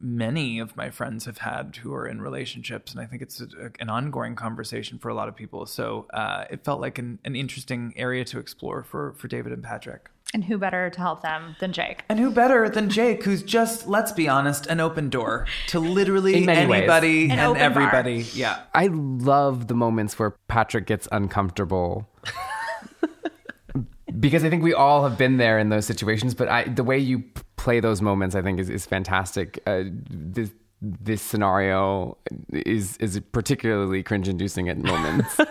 many 0.00 0.58
of 0.58 0.74
my 0.76 0.88
friends 0.88 1.26
have 1.26 1.38
had 1.38 1.76
who 1.82 1.92
are 1.92 2.06
in 2.06 2.22
relationships, 2.22 2.92
and 2.92 3.00
I 3.00 3.06
think 3.06 3.20
it's 3.20 3.42
a, 3.42 3.70
an 3.78 3.90
ongoing 3.90 4.34
conversation 4.34 4.98
for 4.98 5.10
a 5.10 5.14
lot 5.14 5.28
of 5.28 5.36
people. 5.36 5.66
So 5.66 6.06
uh, 6.14 6.44
it 6.48 6.64
felt 6.64 6.80
like 6.80 6.98
an, 6.98 7.18
an 7.24 7.36
interesting 7.36 7.92
area 7.96 8.24
to 8.26 8.38
explore 8.38 8.82
for 8.82 9.12
for 9.18 9.28
David 9.28 9.52
and 9.52 9.62
Patrick. 9.62 10.08
And 10.32 10.44
who 10.44 10.58
better 10.58 10.90
to 10.90 11.00
help 11.00 11.22
them 11.22 11.56
than 11.58 11.72
Jake? 11.72 12.04
And 12.08 12.20
who 12.20 12.30
better 12.30 12.68
than 12.68 12.88
Jake, 12.88 13.24
who's 13.24 13.42
just, 13.42 13.88
let's 13.88 14.12
be 14.12 14.28
honest, 14.28 14.66
an 14.68 14.78
open 14.78 15.10
door 15.10 15.46
to 15.68 15.80
literally 15.80 16.36
In 16.36 16.44
many 16.46 16.66
ways. 16.66 16.78
anybody 16.82 17.24
An 17.24 17.30
and 17.32 17.40
open 17.40 17.54
bar. 17.58 17.62
everybody. 17.82 18.26
Yeah. 18.34 18.60
I 18.72 18.86
love 18.92 19.66
the 19.66 19.74
moments 19.74 20.18
where 20.20 20.36
Patrick 20.46 20.86
gets 20.86 21.08
uncomfortable. 21.10 22.08
because 24.20 24.44
I 24.44 24.50
think 24.50 24.62
we 24.62 24.72
all 24.74 25.02
have 25.02 25.18
been 25.18 25.36
there 25.36 25.58
in 25.58 25.68
those 25.68 25.86
situations, 25.86 26.34
but 26.34 26.48
I, 26.48 26.64
the 26.64 26.84
way 26.84 26.98
you 26.98 27.24
play 27.56 27.80
those 27.80 28.00
moments, 28.00 28.34
I 28.36 28.42
think, 28.42 28.60
is, 28.60 28.70
is 28.70 28.86
fantastic. 28.86 29.60
Uh, 29.66 29.84
this, 30.10 30.50
this 30.80 31.20
scenario 31.20 32.16
is 32.52 32.96
is 32.98 33.20
particularly 33.32 34.02
cringe-inducing 34.02 34.68
at 34.68 34.78
moments. 34.78 35.36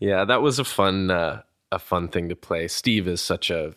Yeah, 0.00 0.24
that 0.24 0.42
was 0.42 0.58
a 0.58 0.64
fun 0.64 1.12
uh, 1.12 1.42
a 1.72 1.80
fun 1.80 2.08
thing 2.08 2.28
to 2.28 2.36
play. 2.36 2.68
Steve 2.68 3.08
is 3.08 3.20
such 3.20 3.50
a 3.50 3.74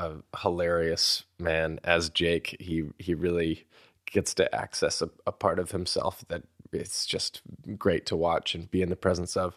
a 0.00 0.14
hilarious 0.40 1.24
man 1.38 1.78
as 1.84 2.10
Jake. 2.10 2.56
He 2.58 2.84
he 2.98 3.14
really 3.14 3.66
gets 4.10 4.34
to 4.34 4.52
access 4.54 5.02
a, 5.02 5.10
a 5.26 5.32
part 5.32 5.60
of 5.60 5.70
himself 5.70 6.24
that 6.28 6.42
it's 6.72 7.06
just 7.06 7.42
great 7.78 8.06
to 8.06 8.16
watch 8.16 8.54
and 8.54 8.70
be 8.70 8.82
in 8.82 8.88
the 8.88 8.96
presence 8.96 9.36
of. 9.36 9.56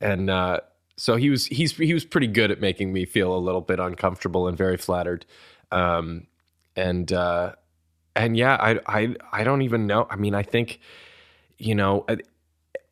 And 0.00 0.30
uh, 0.30 0.60
so 0.96 1.16
he 1.16 1.28
was 1.28 1.46
he's 1.46 1.76
he 1.76 1.92
was 1.92 2.06
pretty 2.06 2.28
good 2.28 2.50
at 2.50 2.60
making 2.60 2.92
me 2.92 3.04
feel 3.04 3.36
a 3.36 3.38
little 3.38 3.60
bit 3.60 3.80
uncomfortable 3.80 4.48
and 4.48 4.56
very 4.56 4.78
flattered. 4.78 5.26
Um, 5.72 6.26
and 6.76 7.12
uh, 7.12 7.52
and 8.14 8.36
yeah, 8.36 8.56
I 8.60 8.80
I 8.86 9.16
I 9.32 9.44
don't 9.44 9.62
even 9.62 9.86
know. 9.86 10.06
I 10.08 10.16
mean, 10.16 10.34
I 10.34 10.42
think 10.42 10.80
you 11.58 11.74
know 11.74 12.06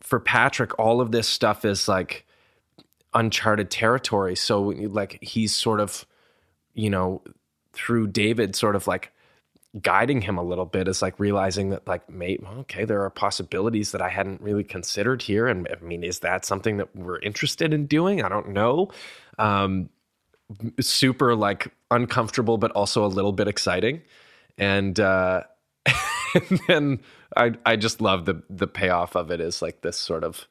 for 0.01 0.21
Patrick, 0.21 0.79
all 0.79 1.01
of 1.01 1.13
this 1.13 1.29
stuff 1.29 1.65
is 1.65 1.89
like 1.89 2.27
uncharted 3.15 3.71
territory. 3.71 4.37
So 4.37 4.63
like 4.63 5.19
he's 5.23 5.55
sort 5.55 5.81
of, 5.81 6.07
you 6.75 6.91
know, 6.91 7.23
through 7.73 8.09
David 8.09 8.57
sort 8.57 8.77
of 8.77 8.87
like 8.87 9.13
guiding 9.81 10.21
him 10.21 10.39
a 10.39 10.43
little 10.43 10.67
bit 10.67 10.87
is 10.87 11.03
like 11.03 11.19
realizing 11.19 11.71
that 11.71 11.87
like 11.89 12.09
mate 12.09 12.41
okay 12.61 12.85
there 12.85 13.03
are 13.03 13.11
possibilities 13.11 13.91
that 13.91 14.01
i 14.01 14.09
hadn't 14.09 14.41
really 14.41 14.63
considered 14.63 15.21
here. 15.21 15.49
And 15.49 15.67
i 15.69 15.85
mean 15.85 16.05
is 16.05 16.21
that 16.21 16.45
something 16.45 16.77
that 16.77 16.95
we're 16.95 17.19
interested 17.19 17.75
in 17.75 17.87
doing? 17.87 18.23
I 18.23 18.29
don't 18.29 18.51
know. 18.51 18.91
Um 19.39 19.91
super 20.81 21.35
like 21.35 21.73
uncomfortable 21.91 22.59
but 22.59 22.71
also 22.73 23.05
a 23.05 23.09
little 23.09 23.33
bit 23.33 23.49
exciting. 23.49 24.03
And 24.59 24.99
uh 25.01 25.43
and 26.35 26.61
then 26.69 27.01
i 27.37 27.53
i 27.67 27.75
just 27.75 28.01
love 28.01 28.27
the 28.27 28.43
the 28.49 28.69
payoff 28.69 29.17
of 29.17 29.33
it 29.33 29.41
is 29.41 29.61
like 29.61 29.81
this 29.83 29.99
sort 29.99 30.23
of 30.23 30.47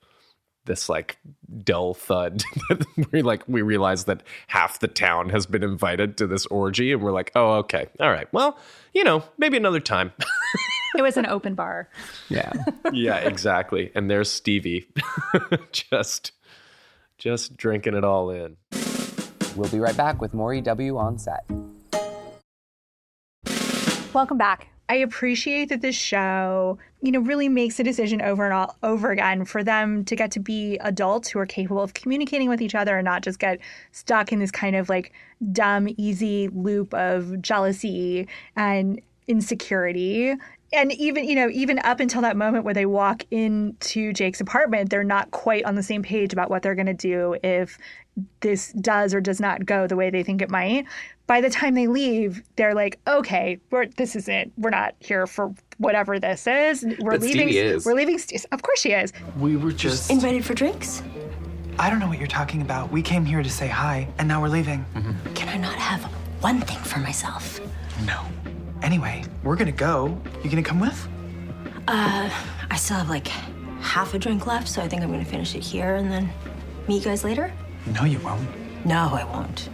this 0.66 0.90
like 0.90 1.18
dull 1.64 1.94
thud 1.94 2.44
we 3.12 3.22
like 3.22 3.44
we 3.48 3.62
realize 3.62 4.06
that 4.06 4.24
half 4.48 4.80
the 4.80 4.88
town 4.88 5.30
has 5.30 5.46
been 5.46 5.64
invited 5.64 6.18
to 6.18 6.28
this 6.28 6.46
orgy 6.48 6.92
and 6.92 7.02
we're 7.02 7.12
like 7.12 7.32
oh 7.36 7.54
okay 7.54 7.88
all 8.00 8.12
right 8.12 8.32
well 8.34 8.58
you 8.94 9.04
know 9.04 9.24
maybe 9.38 9.58
another 9.58 9.80
time 9.80 10.12
It 10.96 11.02
was 11.02 11.18
an 11.18 11.26
open 11.26 11.56
bar. 11.56 11.90
Yeah. 12.30 12.54
yeah 12.92 13.16
exactly 13.16 13.92
and 13.96 14.12
there's 14.12 14.30
stevie 14.30 14.88
just 15.72 16.34
just 17.18 17.58
drinking 17.58 17.96
it 17.96 18.04
all 18.04 18.30
in 18.30 18.58
we'll 19.56 19.72
be 19.72 19.80
right 19.80 19.98
back 19.98 20.22
with 20.22 20.36
more 20.36 20.54
ew 20.54 20.98
on 21.00 21.18
set 21.18 21.46
Welcome 24.14 24.38
back. 24.38 24.68
I 24.90 24.96
appreciate 24.96 25.70
that 25.70 25.82
this 25.82 25.96
show, 25.96 26.78
you 27.02 27.12
know, 27.12 27.22
really 27.22 27.48
makes 27.48 27.80
a 27.80 27.84
decision 27.84 28.22
over 28.22 28.44
and 28.46 28.54
all, 28.54 28.76
over 28.84 29.12
again 29.12 29.46
for 29.46 29.64
them 29.64 30.04
to 30.06 30.16
get 30.16 30.32
to 30.32 30.40
be 30.40 30.78
adults 30.82 31.30
who 31.30 31.40
are 31.40 31.46
capable 31.46 31.82
of 31.82 31.94
communicating 31.94 32.50
with 32.50 32.62
each 32.62 32.76
other 32.76 32.98
and 32.98 33.06
not 33.06 33.24
just 33.24 33.40
get 33.40 33.60
stuck 33.92 34.32
in 34.34 34.40
this 34.40 34.52
kind 34.52 34.76
of 34.76 34.90
like 34.90 35.14
dumb, 35.52 35.88
easy 35.98 36.50
loop 36.50 36.94
of 36.94 37.42
jealousy 37.42 38.28
and 38.58 39.02
insecurity. 39.28 40.34
And 40.74 40.92
even, 40.94 41.26
you 41.26 41.36
know, 41.36 41.50
even 41.50 41.80
up 41.80 42.00
until 42.00 42.22
that 42.24 42.36
moment 42.36 42.66
where 42.66 42.74
they 42.74 42.88
walk 42.88 43.24
into 43.32 44.12
Jake's 44.12 44.42
apartment, 44.42 44.90
they're 44.90 45.04
not 45.04 45.32
quite 45.32 45.66
on 45.66 45.76
the 45.76 45.84
same 45.84 46.02
page 46.02 46.34
about 46.34 46.50
what 46.50 46.62
they're 46.62 46.76
going 46.76 46.88
to 46.88 46.94
do 46.94 47.38
if 47.44 47.78
this 48.42 48.74
does 48.74 49.14
or 49.14 49.22
does 49.22 49.40
not 49.40 49.66
go 49.66 49.88
the 49.88 49.96
way 49.96 50.10
they 50.10 50.24
think 50.24 50.42
it 50.42 50.50
might. 50.50 50.86
By 51.26 51.40
the 51.42 51.50
time 51.50 51.74
they 51.74 51.88
leave, 51.88 52.44
they're 52.58 52.76
like, 52.76 53.00
okay, 53.08 53.60
we're 53.72 53.86
this 53.86 54.16
is 54.16 54.28
it. 54.28 54.52
We're 54.58 54.70
not 54.72 54.96
here 55.00 55.26
for 55.26 55.54
whatever 55.78 56.20
this 56.20 56.46
is. 56.48 56.84
We're 57.00 57.12
But 57.12 57.22
leaving. 57.22 57.48
Stevie 57.48 57.58
is. 57.60 57.86
We're 57.86 57.94
leaving. 57.96 58.18
St- 58.18 58.46
Of 58.52 58.62
course 58.62 58.80
she 58.82 58.92
is. 58.92 59.14
We 59.40 59.56
were 59.56 59.72
just 59.72 60.12
Invited 60.12 60.44
for 60.46 60.54
drinks? 60.54 61.02
I 61.80 61.90
don't 61.90 62.00
know 62.00 62.08
what 62.08 62.20
you're 62.20 62.28
talking 62.28 62.62
about. 62.62 62.92
We 62.92 63.02
came 63.02 63.26
here 63.26 63.42
to 63.42 63.50
say 63.50 63.68
hi, 63.68 64.08
and 64.20 64.28
now 64.28 64.42
we're 64.42 64.50
leaving. 64.50 64.86
Can 65.34 65.50
I 65.50 65.58
not 65.58 65.76
have 65.76 66.04
one 66.42 66.60
thing 66.62 66.78
for 66.80 67.00
myself? 67.00 67.60
No. 68.06 68.22
Anyway, 68.84 69.24
we're 69.44 69.56
gonna 69.56 69.72
go. 69.72 70.16
You 70.44 70.50
gonna 70.50 70.62
come 70.62 70.80
with? 70.82 71.08
Uh, 71.88 72.30
I 72.70 72.76
still 72.76 72.98
have 72.98 73.10
like 73.10 73.28
half 73.80 74.14
a 74.14 74.20
drink 74.20 74.46
left, 74.46 74.68
so 74.68 74.82
I 74.82 74.88
think 74.90 75.02
I'm 75.02 75.10
gonna 75.12 75.24
finish 75.26 75.56
it 75.56 75.64
here 75.64 75.96
and 75.96 76.12
then 76.12 76.30
meet 76.88 76.98
you 76.98 77.06
guys 77.06 77.24
later. 77.24 77.52
No, 77.88 78.04
you 78.04 78.20
won't. 78.20 78.48
No, 78.86 79.10
I 79.14 79.24
won't. 79.24 79.70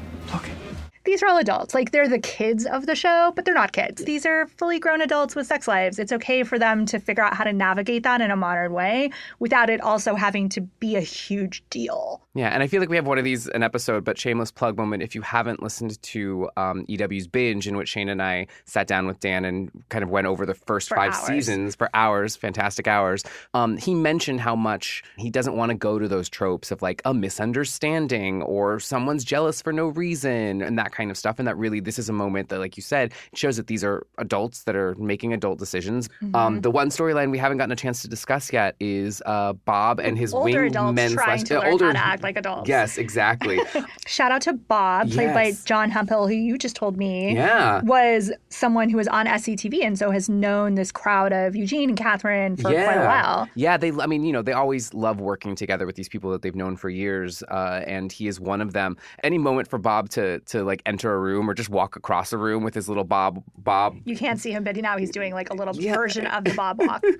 These 1.06 1.24
are 1.24 1.28
all 1.28 1.38
adults. 1.38 1.74
Like 1.74 1.92
they're 1.92 2.08
the 2.08 2.20
kids 2.20 2.66
of 2.66 2.86
the 2.86 2.96
show, 2.96 3.32
but 3.36 3.46
they're 3.46 3.54
not 3.54 3.72
kids. 3.72 4.04
These 4.04 4.26
are 4.26 4.48
fully 4.48 4.80
grown 4.80 5.02
adults 5.02 5.36
with 5.36 5.48
sex 5.48 5.68
lives. 5.68 6.00
It's 6.00 6.12
okay 6.12 6.44
for 6.44 6.60
them 6.60 6.86
to 6.88 7.00
figure 7.00 7.24
out 7.24 7.36
how 7.36 7.44
to 7.44 7.54
navigate 7.54 8.04
that 8.04 8.22
in 8.22 8.32
a 8.32 8.36
modern 8.36 8.74
way 8.74 9.12
without 9.40 9.70
it 9.70 9.82
also 9.82 10.16
having 10.16 10.50
to 10.50 10.62
be 10.62 10.96
a 10.96 11.02
huge 11.02 11.64
deal. 11.70 12.22
Yeah, 12.36 12.50
and 12.50 12.62
I 12.62 12.68
feel 12.68 12.80
like 12.80 12.90
we 12.90 12.96
have 12.96 13.08
one 13.08 13.18
of 13.18 13.24
these 13.24 13.48
an 13.48 13.64
episode, 13.64 14.04
but 14.04 14.18
shameless 14.20 14.52
plug 14.52 14.78
moment. 14.78 15.02
If 15.02 15.16
you 15.16 15.22
haven't 15.24 15.64
listened 15.64 16.00
to 16.04 16.48
um, 16.58 16.86
EW's 16.88 17.28
binge, 17.28 17.68
in 17.68 17.76
which 17.76 17.90
Shane 17.90 18.08
and 18.08 18.22
I 18.22 18.46
sat 18.66 18.86
down 18.86 19.08
with 19.08 19.20
Dan 19.20 19.46
and 19.46 19.72
kind 19.90 20.04
of 20.04 20.12
went 20.12 20.28
over 20.28 20.46
the 20.46 20.54
first 20.54 20.90
For 20.90 20.96
five 20.96 21.14
hours. 21.14 21.26
seasons 21.26 21.76
for 21.76 21.90
hours, 21.96 22.36
fantastic 22.36 22.88
hours. 22.88 23.24
Um, 23.56 23.78
he 23.78 23.96
mentioned 23.96 24.42
how 24.42 24.56
much 24.56 25.04
he 25.18 25.32
doesn't 25.32 25.56
want 25.56 25.72
to 25.72 25.76
go 25.76 25.98
to 25.98 26.08
those 26.08 26.30
tropes 26.30 26.70
of 26.70 26.84
like 26.84 27.02
a 27.04 27.16
misunderstanding 27.16 28.44
or 28.44 28.80
someone's 28.80 29.24
jealous 29.24 29.62
for 29.62 29.74
no 29.74 29.88
reason 29.88 30.62
and 30.62 30.78
that 30.78 30.92
kind 30.92 31.12
of 31.12 31.18
stuff. 31.18 31.40
And 31.40 31.48
that 31.48 31.58
really, 31.58 31.80
this 31.80 31.98
is 32.00 32.10
a 32.10 32.14
moment 32.14 32.50
that, 32.50 32.60
like 32.60 32.78
you 32.78 32.84
said, 32.84 33.12
shows 33.34 33.58
that 33.58 33.66
these 33.68 33.84
are 33.84 34.06
adults 34.20 34.64
that 34.66 34.76
are 34.76 34.96
making 34.96 35.34
adult 35.34 35.60
decisions. 35.60 36.10
Um, 36.36 36.58
Mhm. 36.60 36.62
the 36.62 36.72
one 36.72 36.90
storyline 36.90 37.32
we 37.32 37.38
haven't 37.38 37.58
gotten 37.58 37.72
a 37.72 37.76
chance 37.76 38.02
to 38.04 38.08
discuss 38.08 38.54
yet 38.54 38.76
is 38.80 39.22
uh, 39.26 39.54
Bob 39.54 40.00
and 40.00 40.18
his 40.18 40.34
older 40.34 40.62
wing 40.62 40.68
adults 40.70 40.96
men 40.96 41.10
slash- 41.12 41.50
uh, 41.52 41.62
older 41.66 41.92
act 42.20 42.24
like 42.24 42.38
adults. 42.38 42.70
Yes, 42.70 42.98
exactly. 42.98 43.60
Shout 44.06 44.32
out 44.32 44.42
to 44.42 44.54
Bob, 44.54 45.12
played 45.12 45.34
by 45.34 45.54
John 45.66 45.90
Hemphill, 45.90 46.28
who 46.28 46.34
you 46.34 46.58
just 46.58 46.76
told 46.76 46.98
me 46.98 47.34
Yeah. 47.34 47.82
was 47.84 48.32
someone 48.50 48.90
who 48.90 48.98
was 48.98 49.08
on 49.08 49.26
SCTV 49.26 49.84
and 49.86 49.98
so 49.98 50.12
has 50.12 50.30
known 50.30 50.76
this 50.76 50.92
crowd 50.92 51.32
of 51.32 51.56
Eugene 51.56 51.90
and 51.90 51.98
Catherine 51.98 52.58
for 52.58 52.64
quite 52.72 52.96
a 52.98 53.06
while. 53.06 53.48
Yeah, 53.56 53.78
they. 53.78 53.92
I 53.92 54.06
mean, 54.08 54.24
you 54.24 54.34
know, 54.34 54.42
they 54.42 54.54
always 54.54 54.94
love 54.94 55.20
working 55.22 55.56
together 55.56 55.86
with 55.86 55.96
these 55.96 56.10
people 56.10 56.32
that 56.32 56.42
they've 56.42 56.56
known 56.56 56.76
for 56.76 56.90
years, 56.90 57.42
uh, 57.44 57.84
and 57.88 58.12
he 58.12 58.28
is 58.28 58.40
one 58.40 58.62
of 58.62 58.74
them. 58.74 58.98
Any 59.24 59.38
moment 59.38 59.68
for 59.68 59.78
Bob 59.80 60.10
to 60.10 60.40
to 60.40 60.64
like 60.64 60.82
enter 60.86 61.14
a 61.14 61.20
room 61.20 61.50
or 61.50 61.54
just 61.54 61.70
walk 61.70 61.96
across 61.96 62.34
a 62.34 62.38
room 62.38 62.64
with 62.64 62.74
his 62.74 62.88
little 62.90 63.04
Bob 63.04 63.44
Bob 63.58 63.98
You 64.06 64.18
can't 64.18 64.40
see 64.40 64.52
him, 64.52 64.64
but 64.64 64.76
now 64.76 64.98
he's 64.98 65.12
doing 65.12 65.34
like 65.34 65.50
a 65.50 65.54
little 65.54 65.74
version 65.74 66.28
of 66.28 66.44
the 66.44 66.54
Bob 66.54 66.80
walk. 66.80 67.04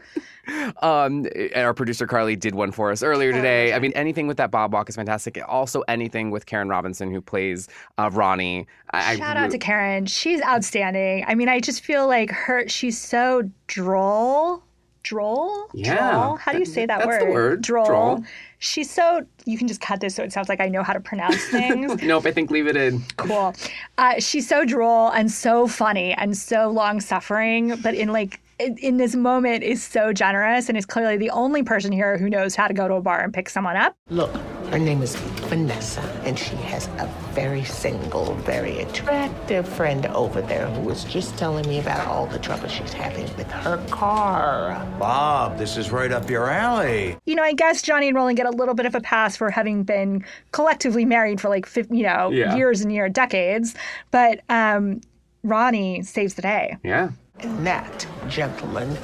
Um, 0.82 1.28
and 1.36 1.64
our 1.64 1.76
producer 1.76 2.08
Carly 2.08 2.36
did 2.36 2.56
one 2.56 2.72
for 2.72 2.90
us 2.92 3.04
earlier 3.04 3.32
today. 3.32 3.72
I 3.72 3.78
mean, 3.78 3.92
anything 3.94 4.26
with 4.26 4.38
that 4.38 4.50
Bob 4.50 4.74
Walk 4.74 4.89
is 4.90 4.96
fantastic. 4.96 5.40
Also, 5.48 5.82
anything 5.88 6.32
with 6.32 6.46
Karen 6.46 6.68
Robinson 6.68 7.12
who 7.12 7.22
plays 7.22 7.70
uh, 7.98 8.10
Ronnie. 8.12 8.68
I, 8.92 9.16
Shout 9.16 9.38
I, 9.38 9.46
out 9.46 9.52
to 9.52 9.58
Karen. 9.58 10.06
She's 10.06 10.42
outstanding. 10.42 11.24
I 11.28 11.36
mean, 11.36 11.48
I 11.48 11.60
just 11.60 11.84
feel 11.84 12.08
like 12.08 12.32
her, 12.32 12.68
she's 12.68 12.98
so 13.00 13.50
droll. 13.68 14.64
Droll? 15.04 15.68
Yeah. 15.74 16.12
Droll? 16.12 16.36
How 16.36 16.52
do 16.52 16.60
you 16.60 16.66
say 16.66 16.86
that 16.86 17.00
That's 17.00 17.08
word? 17.08 17.22
the 17.22 17.32
word, 17.32 17.62
Droll. 17.62 17.86
droll. 17.86 18.24
She's 18.60 18.92
so, 18.92 19.26
you 19.46 19.58
can 19.58 19.68
just 19.70 19.80
cut 19.80 20.02
this 20.02 20.16
so 20.16 20.24
it 20.24 20.34
sounds 20.34 20.50
like 20.50 20.60
I 20.60 20.68
know 20.68 20.84
how 20.84 20.92
to 20.92 21.00
pronounce 21.00 21.42
things. 21.50 22.04
nope, 22.04 22.26
I 22.26 22.32
think 22.34 22.52
leave 22.52 22.68
it 22.68 22.76
in. 22.76 23.02
cool. 23.16 23.54
Uh, 23.98 24.20
she's 24.20 24.48
so 24.48 24.66
droll 24.66 25.10
and 25.12 25.32
so 25.32 25.68
funny 25.68 26.14
and 26.16 26.38
so 26.38 26.70
long 26.70 27.00
suffering, 27.00 27.78
but 27.82 27.96
in 27.96 28.10
like, 28.12 28.42
in, 28.60 28.78
in 28.80 28.98
this 28.98 29.16
moment 29.16 29.64
is 29.64 29.82
so 29.82 30.12
generous 30.12 30.68
and 30.68 30.78
is 30.78 30.86
clearly 30.86 31.16
the 31.16 31.30
only 31.30 31.64
person 31.64 31.94
here 31.94 32.18
who 32.18 32.30
knows 32.30 32.54
how 32.56 32.68
to 32.68 32.74
go 32.74 32.90
to 32.90 32.96
a 32.96 33.02
bar 33.02 33.22
and 33.22 33.34
pick 33.34 33.48
someone 33.48 33.78
up. 33.78 33.96
Look, 34.10 34.36
her 34.72 34.80
name 34.80 35.02
is 35.02 35.16
Vanessa, 35.16 36.02
and 36.24 36.38
she 36.38 36.56
has 36.58 36.88
a 37.00 37.08
very 37.34 37.64
single, 37.64 38.36
very 38.36 38.80
attractive 38.82 39.68
friend 39.68 40.06
over 40.08 40.42
there 40.42 40.68
who 40.68 40.82
was 40.82 41.04
just 41.06 41.38
telling 41.38 41.68
me 41.68 41.80
about 41.80 42.06
all 42.08 42.28
the 42.28 42.38
trouble 42.40 42.68
she's 42.68 42.94
having 42.94 43.24
with 43.36 43.50
her 43.52 43.78
car. 43.90 44.86
Bob, 45.00 45.58
this 45.58 45.76
is 45.78 45.92
right 45.92 46.12
up 46.12 46.30
your 46.30 46.50
alley. 46.50 47.18
you 47.26 47.36
know, 47.36 47.44
I 47.44 47.54
guess 47.54 47.82
Johnny 47.82 48.08
and 48.10 48.16
Roland 48.16 48.38
get 48.38 48.46
a 48.46 48.52
little 48.52 48.76
bit 48.76 48.86
of 48.86 48.94
a 48.96 49.02
pass 49.02 49.36
for 49.36 49.50
having 49.50 49.84
been 49.84 50.24
collectively 50.52 51.06
married 51.06 51.42
for 51.42 51.50
like, 51.50 51.66
fif- 51.66 51.90
you 51.90 52.04
know, 52.04 52.30
Yeah. 52.30 52.56
years 52.56 52.82
and 52.82 52.92
years, 52.94 53.12
decades. 53.12 53.74
But 54.12 54.42
um, 54.50 55.02
Ronnie 55.44 56.04
saves 56.04 56.36
the 56.36 56.42
day. 56.44 56.78
Yeah. 56.84 57.10
And 57.40 57.66
that, 57.66 58.06
gentlemen, 58.28 58.98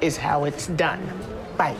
is 0.00 0.16
how 0.16 0.44
it's 0.44 0.66
done. 0.68 1.00
Bye. 1.56 1.76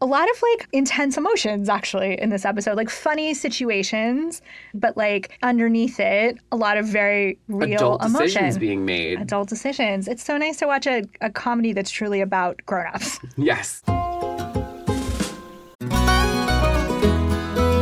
A 0.00 0.06
lot 0.06 0.28
of 0.30 0.42
like 0.42 0.68
intense 0.72 1.16
emotions 1.16 1.68
actually 1.68 2.20
in 2.20 2.30
this 2.30 2.44
episode, 2.44 2.76
like 2.76 2.90
funny 2.90 3.34
situations, 3.34 4.42
but 4.74 4.96
like 4.96 5.36
underneath 5.42 5.98
it, 5.98 6.38
a 6.52 6.56
lot 6.56 6.78
of 6.78 6.86
very 6.86 7.38
real 7.48 7.74
Adult 7.74 8.04
emotion. 8.04 8.26
decisions 8.26 8.58
being 8.58 8.84
made. 8.84 9.20
Adult 9.20 9.48
decisions. 9.48 10.06
It's 10.06 10.22
so 10.24 10.36
nice 10.38 10.58
to 10.58 10.66
watch 10.66 10.86
a, 10.86 11.02
a 11.20 11.30
comedy 11.30 11.72
that's 11.72 11.90
truly 11.90 12.20
about 12.20 12.60
grown-ups. 12.66 13.18
Yes. 13.36 13.82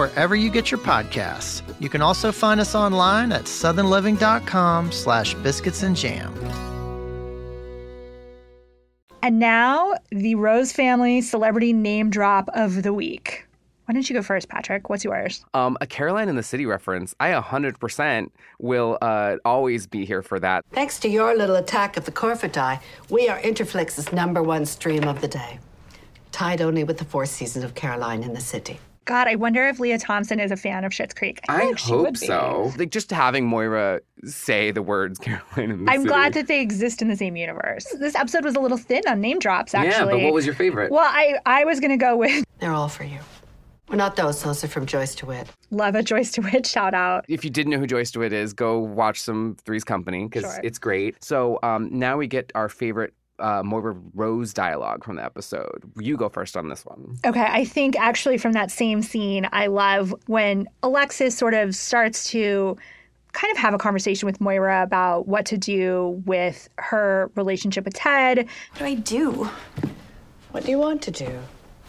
wherever 0.00 0.34
you 0.34 0.50
get 0.50 0.70
your 0.70 0.80
podcasts. 0.80 1.60
You 1.78 1.90
can 1.90 2.00
also 2.00 2.32
find 2.32 2.58
us 2.58 2.74
online 2.74 3.32
at 3.32 3.42
southernliving.com 3.42 4.92
slash 4.92 5.34
biscuits 5.34 5.82
and 5.82 5.94
jam. 5.94 6.32
And 9.22 9.38
now 9.38 9.94
the 10.10 10.36
Rose 10.36 10.72
family 10.72 11.20
celebrity 11.20 11.74
name 11.74 12.08
drop 12.08 12.48
of 12.54 12.82
the 12.82 12.94
week. 12.94 13.46
Why 13.84 13.92
don't 13.92 14.08
you 14.08 14.16
go 14.16 14.22
first, 14.22 14.48
Patrick? 14.48 14.88
What's 14.88 15.04
yours? 15.04 15.44
Um, 15.52 15.76
a 15.82 15.86
Caroline 15.86 16.30
in 16.30 16.36
the 16.36 16.42
City 16.42 16.64
reference. 16.64 17.14
I 17.20 17.32
100% 17.32 18.30
will 18.58 18.96
uh, 19.02 19.36
always 19.44 19.86
be 19.86 20.06
here 20.06 20.22
for 20.22 20.40
that. 20.40 20.64
Thanks 20.72 20.98
to 21.00 21.10
your 21.10 21.36
little 21.36 21.56
attack 21.56 21.98
of 21.98 22.06
the 22.06 22.12
Corvidae, 22.12 22.80
we 23.10 23.28
are 23.28 23.38
Interflix's 23.40 24.12
number 24.12 24.42
one 24.42 24.64
stream 24.64 25.04
of 25.04 25.20
the 25.20 25.28
day, 25.28 25.58
tied 26.32 26.62
only 26.62 26.84
with 26.84 26.96
the 26.96 27.04
fourth 27.04 27.30
season 27.30 27.64
of 27.64 27.74
Caroline 27.74 28.22
in 28.22 28.32
the 28.32 28.40
City. 28.40 28.78
God, 29.06 29.26
I 29.28 29.34
wonder 29.34 29.66
if 29.66 29.80
Lea 29.80 29.96
Thompson 29.98 30.38
is 30.38 30.50
a 30.52 30.56
fan 30.56 30.84
of 30.84 30.92
Schitt's 30.92 31.14
Creek. 31.14 31.40
I, 31.48 31.56
I 31.56 31.58
think 31.60 31.78
she 31.78 31.92
would 31.92 32.04
hope 32.04 32.20
be. 32.20 32.26
so. 32.26 32.72
Like 32.76 32.90
just 32.90 33.10
having 33.10 33.46
Moira 33.46 34.00
say 34.24 34.70
the 34.70 34.82
words 34.82 35.18
Caroline 35.20 35.70
in 35.70 35.84
the 35.84 35.90
I'm 35.90 36.00
City. 36.02 36.08
glad 36.08 36.34
that 36.34 36.46
they 36.46 36.60
exist 36.60 37.02
in 37.02 37.08
the 37.08 37.16
same 37.16 37.36
universe. 37.36 37.86
This 37.98 38.14
episode 38.14 38.44
was 38.44 38.54
a 38.56 38.60
little 38.60 38.78
thin 38.78 39.02
on 39.08 39.20
name 39.20 39.38
drops, 39.38 39.74
actually. 39.74 40.12
Yeah, 40.14 40.18
but 40.18 40.22
what 40.24 40.32
was 40.34 40.44
your 40.46 40.54
favorite? 40.54 40.92
Well, 40.92 41.00
I, 41.08 41.38
I 41.46 41.64
was 41.64 41.80
going 41.80 41.90
to 41.90 41.96
go 41.96 42.16
with 42.16 42.44
They're 42.60 42.72
all 42.72 42.88
for 42.88 43.04
you. 43.04 43.18
Well, 43.88 43.96
not 43.98 44.14
those. 44.14 44.40
Those 44.44 44.62
are 44.62 44.68
from 44.68 44.86
Joyce 44.86 45.16
DeWitt. 45.16 45.48
Love 45.72 45.96
a 45.96 46.02
Joyce 46.04 46.30
DeWitt 46.30 46.64
shout 46.64 46.94
out. 46.94 47.24
If 47.28 47.42
you 47.44 47.50
didn't 47.50 47.72
know 47.72 47.78
who 47.78 47.88
Joyce 47.88 48.12
DeWitt 48.12 48.32
is, 48.32 48.52
go 48.52 48.78
watch 48.78 49.20
some 49.20 49.56
Three's 49.64 49.82
Company 49.82 50.26
because 50.28 50.42
Sure. 50.44 50.60
it's 50.62 50.78
great. 50.78 51.24
So 51.24 51.58
um, 51.64 51.88
now 51.90 52.16
we 52.16 52.28
get 52.28 52.52
our 52.54 52.68
favorite 52.68 53.14
uh, 53.40 53.62
Moira 53.62 53.96
Rose 54.14 54.52
dialogue 54.52 55.04
from 55.04 55.16
the 55.16 55.24
episode. 55.24 55.82
You 55.98 56.16
go 56.16 56.28
first 56.28 56.56
on 56.56 56.68
this 56.68 56.84
one. 56.84 57.16
Okay, 57.24 57.46
I 57.48 57.64
think 57.64 57.98
actually 57.98 58.38
from 58.38 58.52
that 58.52 58.70
same 58.70 59.02
scene, 59.02 59.48
I 59.52 59.66
love 59.66 60.14
when 60.26 60.68
Alexis 60.82 61.36
sort 61.36 61.54
of 61.54 61.74
starts 61.74 62.30
to 62.30 62.76
kind 63.32 63.50
of 63.52 63.58
have 63.58 63.74
a 63.74 63.78
conversation 63.78 64.26
with 64.26 64.40
Moira 64.40 64.82
about 64.82 65.28
what 65.28 65.46
to 65.46 65.56
do 65.58 66.20
with 66.26 66.68
her 66.78 67.30
relationship 67.36 67.84
with 67.84 67.94
Ted. 67.94 68.38
What 68.72 68.78
do 68.78 68.84
I 68.84 68.94
do? 68.94 69.48
What 70.50 70.64
do 70.64 70.70
you 70.70 70.78
want 70.78 71.00
to 71.02 71.10
do? 71.10 71.38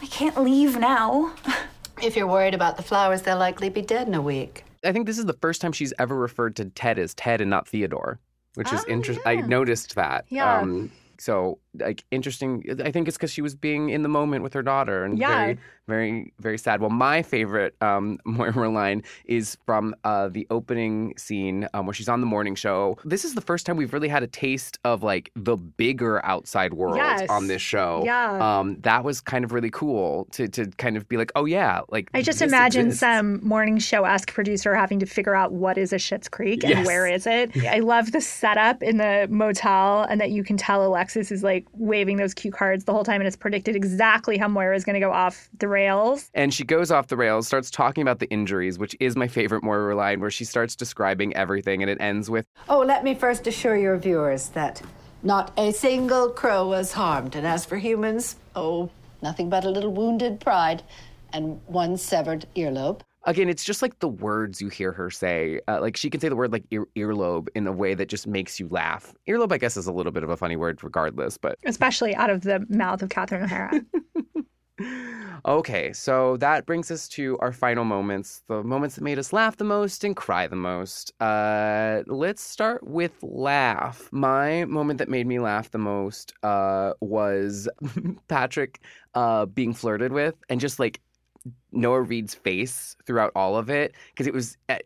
I 0.02 0.06
can't 0.08 0.42
leave 0.42 0.78
now. 0.78 1.34
If 2.02 2.16
you're 2.16 2.26
worried 2.26 2.56
about 2.56 2.78
the 2.78 2.82
flowers, 2.84 3.22
they'll 3.22 3.38
likely 3.38 3.70
be 3.70 3.84
dead 3.84 4.08
in 4.08 4.16
a 4.16 4.22
week. 4.24 4.64
I 4.84 4.92
think 4.92 5.06
this 5.06 5.20
is 5.20 5.26
the 5.26 5.34
first 5.40 5.62
time 5.62 5.72
she's 5.72 5.94
ever 6.00 6.16
referred 6.16 6.56
to 6.56 6.66
Ted 6.66 6.98
as 6.98 7.14
Ted 7.14 7.42
and 7.42 7.50
not 7.52 7.68
Theodore, 7.68 8.18
which 8.56 8.74
is 8.74 8.84
Oh, 8.88 8.92
interesting. 8.92 9.22
I 9.28 9.36
noticed 9.36 9.94
that. 9.94 10.26
Yeah. 10.30 10.62
Um, 10.62 10.92
so, 11.22 11.60
like, 11.78 12.04
interesting. 12.12 12.64
I 12.84 12.92
think 12.92 13.08
it's 13.08 13.16
because 13.18 13.32
she 13.32 13.42
was 13.42 13.54
being 13.56 13.90
in 13.90 14.02
the 14.02 14.10
moment 14.10 14.44
with 14.44 14.54
her 14.54 14.64
daughter 14.64 15.04
and 15.06 15.18
Yeah. 15.20 15.28
very, 15.38 15.58
very, 15.88 16.34
very 16.40 16.58
sad. 16.58 16.82
Well, 16.82 16.90
my 16.90 17.22
favorite 17.22 17.76
um, 17.82 18.18
Moira 18.26 18.70
line 18.70 19.04
is 19.26 19.58
from 19.66 19.94
uh, 20.04 20.30
the 20.30 20.48
opening 20.50 21.14
scene 21.18 21.68
um, 21.74 21.86
where 21.86 21.94
she's 21.94 22.10
on 22.10 22.22
the 22.22 22.26
morning 22.28 22.56
show. 22.56 22.98
This 23.06 23.24
is 23.26 23.36
the 23.36 23.42
first 23.42 23.66
time 23.66 23.78
we've 23.78 23.94
really 23.94 24.08
had 24.08 24.24
a 24.24 24.28
taste 24.28 24.80
of 24.84 25.04
like 25.04 25.32
the 25.36 25.56
bigger 25.58 26.24
outside 26.26 26.74
world 26.74 26.96
Yes. 26.98 27.30
on 27.30 27.48
this 27.48 27.62
show. 27.62 28.02
Yeah. 28.06 28.60
Um, 28.60 28.78
that 28.82 29.04
was 29.04 29.22
kind 29.22 29.46
of 29.46 29.54
really 29.54 29.70
cool 29.72 30.26
to 30.32 30.48
to 30.48 30.66
kind 30.78 30.98
of 30.98 31.08
be 31.08 31.18
like, 31.18 31.32
oh 31.36 31.46
yeah, 31.46 31.82
like 31.90 32.10
I 32.14 32.22
just 32.22 32.42
imagine 32.42 32.88
exists. 32.88 33.00
some 33.02 33.46
morning 33.46 33.78
show 33.80 34.06
esque 34.06 34.34
producer 34.34 34.74
having 34.74 35.00
to 35.00 35.06
figure 35.06 35.36
out 35.36 35.52
what 35.54 35.78
is 35.78 35.94
a 35.94 35.98
Schitt's 35.98 36.30
Creek 36.30 36.64
and 36.64 36.72
Yes. 36.72 36.88
where 36.88 37.06
is 37.08 37.28
it. 37.28 37.56
I 37.68 37.80
love 37.80 38.12
the 38.12 38.22
setup 38.22 38.82
in 38.82 38.98
the 38.98 39.28
motel 39.30 40.04
and 40.10 40.20
that 40.22 40.32
you 40.32 40.44
can 40.44 40.58
tell 40.58 40.82
Alexis 41.16 41.32
is 41.32 41.44
like 41.44 41.66
waving 41.74 42.18
those 42.18 42.34
cue 42.34 42.52
cards 42.52 42.86
the 42.86 42.94
whole 42.94 43.04
time 43.04 43.20
and 43.20 43.28
it's 43.28 43.36
predicted 43.36 43.76
exactly 43.76 44.38
how 44.38 44.48
Moira 44.48 44.76
is 44.76 44.86
going 44.86 44.94
to 44.94 45.00
go 45.00 45.12
off 45.12 45.50
the 45.60 45.68
rails. 45.68 46.30
And 46.34 46.54
she 46.54 46.64
goes 46.64 46.90
off 46.90 47.08
the 47.08 47.18
rails, 47.18 47.48
starts 47.48 47.70
talking 47.70 48.02
about 48.02 48.20
the 48.20 48.30
injuries, 48.30 48.80
which 48.80 48.96
is 49.00 49.16
my 49.18 49.28
favorite 49.28 49.64
Moira 49.64 49.96
line, 49.96 50.22
where 50.22 50.32
she 50.32 50.46
starts 50.46 50.76
describing 50.76 51.36
everything, 51.36 51.82
and 51.82 51.90
it 51.90 52.00
ends 52.00 52.30
with, 52.30 52.46
Oh, 52.70 52.80
let 52.80 53.04
me 53.04 53.14
first 53.14 53.46
assure 53.46 53.76
your 53.76 53.98
viewers 53.98 54.50
that 54.50 54.82
not 55.22 55.52
a 55.58 55.72
single 55.72 56.30
crow 56.30 56.68
was 56.68 56.94
harmed. 56.94 57.36
And 57.36 57.46
as 57.46 57.66
for 57.66 57.78
humans, 57.78 58.38
oh, 58.56 58.90
nothing 59.22 59.50
but 59.50 59.66
a 59.66 59.70
little 59.70 59.92
wounded 59.92 60.40
pride 60.40 60.84
and 61.34 61.60
one 61.68 61.98
severed 61.98 62.46
earlobe. 62.56 63.02
Again, 63.26 63.50
it's 63.50 63.64
just 63.64 63.82
like 63.82 64.00
the 64.00 64.08
words 64.08 64.62
you 64.62 64.70
hear 64.70 64.92
her 64.92 65.10
say. 65.10 65.60
Uh, 65.68 65.80
like 65.82 65.98
she 65.98 66.10
can 66.10 66.20
say 66.20 66.30
the 66.30 66.36
word 66.36 66.52
like 66.52 66.66
ear- 66.72 66.88
earlobe 66.96 67.48
in 67.56 67.68
a 67.68 67.72
way 67.72 67.94
that 67.94 68.10
just 68.10 68.28
makes 68.28 68.60
you 68.60 68.68
laugh. 68.70 69.14
Earlobe, 69.28 69.52
I 69.52 69.58
guess, 69.58 69.78
is 69.78 69.88
a 69.88 69.94
little 69.94 70.12
bit 70.12 70.24
of 70.24 70.30
a 70.30 70.38
funny 70.38 70.56
word, 70.56 70.84
regardless. 70.84 71.38
But 71.38 71.58
Especially 71.66 72.16
out 72.16 72.30
of 72.30 72.42
the 72.42 72.66
mouth 72.70 73.02
of 73.02 73.10
Catherine 73.10 73.44
O'Hara. 73.44 73.82
okay, 75.46 75.94
so 75.94 76.38
that 76.38 76.66
brings 76.66 76.90
us 76.90 77.08
to 77.10 77.38
our 77.40 77.52
final 77.52 77.84
moments, 77.84 78.44
the 78.48 78.64
moments 78.64 78.96
that 78.96 79.04
made 79.04 79.20
us 79.20 79.34
laugh 79.34 79.58
the 79.58 79.64
most 79.64 80.04
and 80.04 80.16
cry 80.16 80.48
the 80.48 80.56
most. 80.56 81.12
Uh, 81.22 82.04
let's 82.08 82.42
start 82.42 82.86
with 82.88 83.14
laugh. 83.22 84.10
My 84.12 84.66
moment 84.66 84.98
that 85.00 85.10
made 85.10 85.28
me 85.28 85.40
laugh 85.40 85.72
the 85.72 85.78
most 85.78 86.34
uh, 86.44 86.94
was 87.02 87.70
Patrick 88.28 88.82
uh, 89.14 89.46
being 89.46 89.74
flirted 89.74 90.12
with 90.14 90.36
and 90.50 90.60
just 90.60 90.80
like 90.80 91.02
Noah 91.72 92.02
Reid's 92.02 92.34
face 92.34 92.96
throughout 93.06 93.32
all 93.36 93.58
of 93.58 93.70
it 93.70 93.96
because 94.12 94.28
it 94.28 94.34
was 94.34 94.58
at 94.70 94.84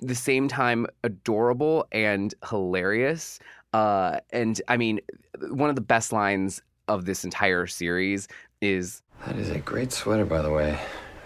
the 0.00 0.14
same 0.14 0.48
time 0.48 0.86
adorable 1.02 1.86
and 1.92 2.34
hilarious. 2.48 3.38
Uh, 3.72 4.18
and 4.30 4.60
I 4.68 4.76
mean, 4.76 5.00
one 5.50 5.70
of 5.70 5.76
the 5.76 5.82
best 5.82 6.12
lines 6.12 6.60
of 6.88 7.04
this 7.04 7.24
entire 7.24 7.66
series 7.66 8.28
is 8.60 9.02
That 9.26 9.36
is 9.36 9.50
a 9.50 9.58
great 9.58 9.92
sweater, 9.92 10.24
by 10.24 10.42
the 10.42 10.50
way. 10.50 10.72
It 10.72 10.78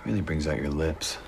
really 0.06 0.20
brings 0.20 0.46
out 0.46 0.58
your 0.58 0.70
lips. 0.70 1.18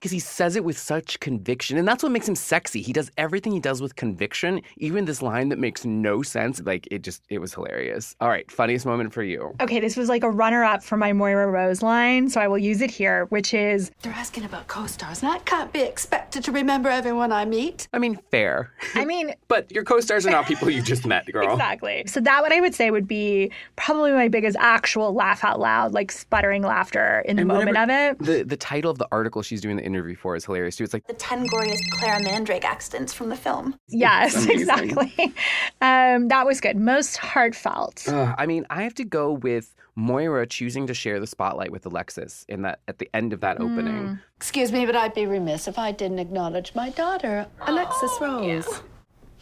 Because 0.00 0.10
he 0.10 0.18
says 0.18 0.56
it 0.56 0.64
with 0.64 0.78
such 0.78 1.20
conviction, 1.20 1.76
and 1.76 1.86
that's 1.86 2.02
what 2.02 2.10
makes 2.10 2.26
him 2.26 2.34
sexy. 2.34 2.80
He 2.80 2.92
does 2.92 3.10
everything 3.18 3.52
he 3.52 3.60
does 3.60 3.82
with 3.82 3.96
conviction, 3.96 4.62
even 4.78 5.04
this 5.04 5.20
line 5.20 5.50
that 5.50 5.58
makes 5.58 5.84
no 5.84 6.22
sense. 6.22 6.58
Like 6.62 6.88
it 6.90 7.02
just, 7.02 7.22
it 7.28 7.38
was 7.38 7.52
hilarious. 7.52 8.16
All 8.18 8.28
right, 8.30 8.50
funniest 8.50 8.86
moment 8.86 9.12
for 9.12 9.22
you. 9.22 9.54
Okay, 9.60 9.78
this 9.78 9.98
was 9.98 10.08
like 10.08 10.22
a 10.22 10.30
runner 10.30 10.64
up 10.64 10.82
for 10.82 10.96
my 10.96 11.12
Moira 11.12 11.48
Rose 11.48 11.82
line, 11.82 12.30
so 12.30 12.40
I 12.40 12.48
will 12.48 12.58
use 12.58 12.80
it 12.80 12.90
here, 12.90 13.26
which 13.26 13.52
is 13.52 13.90
They're 14.00 14.12
asking 14.12 14.44
about 14.44 14.68
co 14.68 14.86
stars, 14.86 15.22
and 15.22 15.30
I 15.30 15.38
can't 15.40 15.70
be 15.70 15.82
expected 15.82 16.44
to 16.44 16.52
remember 16.52 16.88
everyone 16.88 17.30
I 17.30 17.44
meet. 17.44 17.86
I 17.92 17.98
mean, 17.98 18.18
fair, 18.30 18.72
I 18.94 19.04
mean, 19.04 19.34
but 19.48 19.70
your 19.70 19.84
co-stars 19.84 20.26
are 20.26 20.30
not 20.30 20.46
people 20.46 20.70
you 20.70 20.80
just 20.80 21.06
met, 21.06 21.26
girl. 21.32 21.52
Exactly. 21.52 22.04
So 22.06 22.20
that 22.20 22.40
what 22.42 22.52
I 22.52 22.60
would 22.60 22.74
say 22.74 22.90
would 22.90 23.06
be 23.06 23.50
probably 23.76 24.12
my 24.12 24.28
biggest 24.28 24.56
actual 24.58 25.12
laugh 25.12 25.44
out 25.44 25.60
loud, 25.60 25.92
like 25.92 26.10
sputtering 26.10 26.62
laughter 26.62 27.22
in 27.26 27.36
the 27.36 27.42
And 27.42 27.48
moment 27.48 27.76
of 27.76 27.90
it. 27.90 28.18
The 28.18 28.44
the 28.44 28.56
title 28.56 28.90
of 28.90 28.96
the 28.98 29.08
article 29.12 29.42
she's 29.42 29.60
doing 29.60 29.76
the 29.76 29.89
interview 29.94 30.16
for 30.16 30.36
is 30.36 30.44
hilarious 30.44 30.76
too. 30.76 30.84
It's 30.84 30.92
like 30.92 31.06
The 31.06 31.12
10 31.14 31.46
glorious 31.46 31.80
Clara 31.92 32.22
Mandrake 32.22 32.64
accidents 32.64 33.12
from 33.12 33.28
the 33.28 33.36
film. 33.36 33.76
Yes, 33.88 34.46
exactly. 34.46 35.12
Um, 35.82 36.28
that 36.28 36.44
was 36.46 36.60
good. 36.60 36.76
Most 36.76 37.16
heartfelt. 37.16 38.04
Ugh, 38.08 38.34
I 38.36 38.44
mean, 38.46 38.66
I 38.68 38.82
have 38.82 38.94
to 38.96 39.04
go 39.04 39.32
with 39.32 39.74
Moira 39.96 40.46
choosing 40.46 40.86
to 40.88 40.94
share 40.94 41.18
the 41.20 41.26
spotlight 41.26 41.72
with 41.72 41.86
Alexis 41.86 42.44
in 42.48 42.62
that 42.62 42.80
at 42.86 42.98
the 42.98 43.08
end 43.14 43.32
of 43.32 43.40
that 43.40 43.56
Hmm. 43.56 43.62
opening. 43.64 44.18
Excuse 44.36 44.72
me, 44.72 44.84
but 44.86 44.94
I'd 44.94 45.14
be 45.14 45.26
remiss 45.26 45.66
if 45.68 45.78
I 45.78 45.92
didn't 45.92 46.18
acknowledge 46.18 46.74
my 46.74 46.90
daughter, 46.90 47.46
Alexis 47.66 48.10
Rose. 48.20 48.82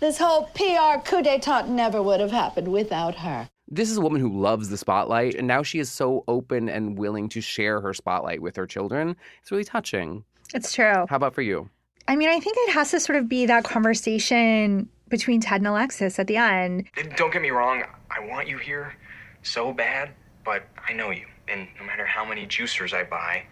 This 0.01 0.19
whole 0.19 0.45
PR 0.55 1.01
coup 1.05 1.23
d'etat 1.23 1.63
never 1.69 2.01
would 2.03 2.21
have 2.21 2.31
happened 2.31 2.69
without 2.69 3.17
her. 3.17 3.49
This 3.71 3.91
is 3.91 3.97
a 3.99 4.01
woman 4.01 4.21
who 4.21 4.41
loves 4.41 4.71
the 4.71 4.79
spotlight, 4.79 5.35
and 5.35 5.47
now 5.47 5.63
she 5.63 5.79
is 5.81 5.91
so 5.91 6.25
open 6.29 6.69
and 6.69 6.97
willing 6.97 7.29
to 7.31 7.41
share 7.41 7.81
her 7.81 7.93
spotlight 7.93 8.41
with 8.41 8.57
her 8.57 8.67
children. 8.67 9.17
It's 9.43 9.51
really 9.51 9.65
touching. 9.65 10.25
It's 10.55 10.73
true. 10.73 11.07
How 11.09 11.17
about 11.17 11.35
for 11.35 11.43
you? 11.43 11.69
I 12.07 12.17
mean, 12.17 12.29
I 12.31 12.41
think 12.41 12.57
it 12.61 12.73
has 12.73 12.91
to 12.93 13.01
sort 13.01 13.19
of 13.19 13.29
be 13.29 13.47
that 13.47 13.65
conversation 13.65 14.89
between 15.09 15.41
Ted 15.41 15.61
and 15.61 15.69
Alexis 15.69 16.19
at 16.19 16.27
the 16.27 16.37
end. 16.37 16.87
Don't 17.17 17.33
get 17.33 17.43
me 17.43 17.51
wrong, 17.51 17.83
I 18.11 18.27
want 18.27 18.49
you 18.49 18.59
here 18.59 18.95
so 19.43 19.73
bad, 19.73 20.11
but 20.45 20.65
I 20.89 20.93
know 20.93 21.11
you. 21.11 21.27
And 21.49 21.69
no 21.79 21.87
matter 21.87 22.05
how 22.05 22.25
many 22.25 22.47
juicers 22.47 22.93
I 22.93 23.05
buy, 23.05 23.45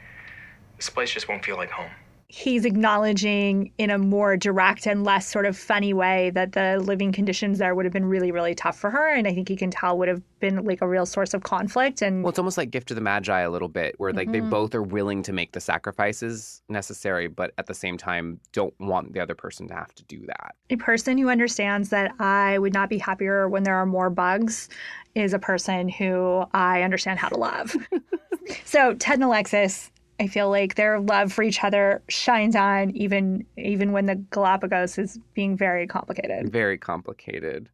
this 0.77 0.91
place 0.91 1.11
just 1.11 1.29
won't 1.29 1.45
feel 1.45 1.57
like 1.57 1.71
home. 1.71 1.91
He's 2.29 2.65
acknowledging 2.65 3.71
in 3.79 3.89
a 3.91 3.99
more 3.99 4.37
direct 4.37 4.87
and 4.87 5.05
less 5.05 5.29
sort 5.29 5.47
of 5.47 5.57
funny 5.57 5.95
way 5.95 6.31
that 6.31 6.53
the 6.53 6.79
living 6.81 7.13
conditions 7.13 7.59
there 7.59 7.75
would 7.75 7.85
have 7.85 7.93
been 7.93 8.05
really, 8.07 8.33
really 8.33 8.55
tough 8.55 8.77
for 8.79 8.91
her. 8.91 9.15
And 9.15 9.29
I 9.29 9.33
think 9.33 9.49
he 9.49 9.55
can 9.55 9.71
tell 9.71 9.97
would 9.99 10.09
have 10.09 10.23
been 10.41 10.65
like 10.65 10.83
a 10.83 10.89
real 10.89 11.07
source 11.07 11.35
of 11.35 11.45
conflict. 11.45 12.03
And 12.03 12.25
Well, 12.25 12.31
it's 12.31 12.39
almost 12.39 12.59
like 12.59 12.73
Gift 12.73 12.91
of 12.91 12.97
the 12.97 13.01
Magi 13.01 13.41
a 13.41 13.49
little 13.51 13.69
bit, 13.69 13.95
where 13.99 14.13
like 14.13 14.33
they 14.33 14.41
Mhm. 14.41 14.51
both 14.51 14.75
are 14.75 14.83
willing 14.83 15.23
to 15.23 15.33
make 15.33 15.53
the 15.53 15.61
sacrifices 15.61 16.63
necessary, 16.69 17.29
but 17.29 17.53
at 17.59 17.67
the 17.67 17.75
same 17.75 17.97
time 17.97 18.41
don't 18.53 18.75
want 18.81 19.13
the 19.13 19.21
other 19.21 19.37
person 19.37 19.69
to 19.69 19.75
have 19.75 19.95
to 19.95 20.05
do 20.05 20.25
that. 20.27 20.55
a 20.69 20.77
person 20.77 21.17
who 21.17 21.29
understands 21.29 21.91
that 21.91 22.11
I 22.19 22.59
would 22.59 22.75
not 22.75 22.89
be 22.89 22.99
happier 22.99 23.49
when 23.49 23.63
there 23.63 23.77
are 23.77 23.87
more 23.87 24.11
bugs 24.11 24.69
is 25.15 25.33
a 25.33 25.39
person 25.39 25.89
who 25.89 26.45
I 26.53 26.83
understand 26.83 27.21
how 27.21 27.29
to 27.29 27.37
love. 27.37 27.77
so 28.65 28.95
Ted 28.95 29.15
and 29.15 29.25
Alexis, 29.25 29.93
I 30.19 30.27
feel 30.29 30.49
like 30.49 30.75
their 30.77 31.01
love 31.01 31.33
for 31.33 31.43
each 31.43 31.63
other 31.63 32.03
shines 32.09 32.57
on 32.57 32.91
even 32.97 33.45
even 33.57 33.93
when 33.93 34.07
the 34.07 34.15
Galapagos 34.15 34.99
is 34.99 35.19
being 35.35 35.57
very 35.57 35.87
complicated. 35.87 36.51
Very 36.51 36.79
complicated. 36.79 37.69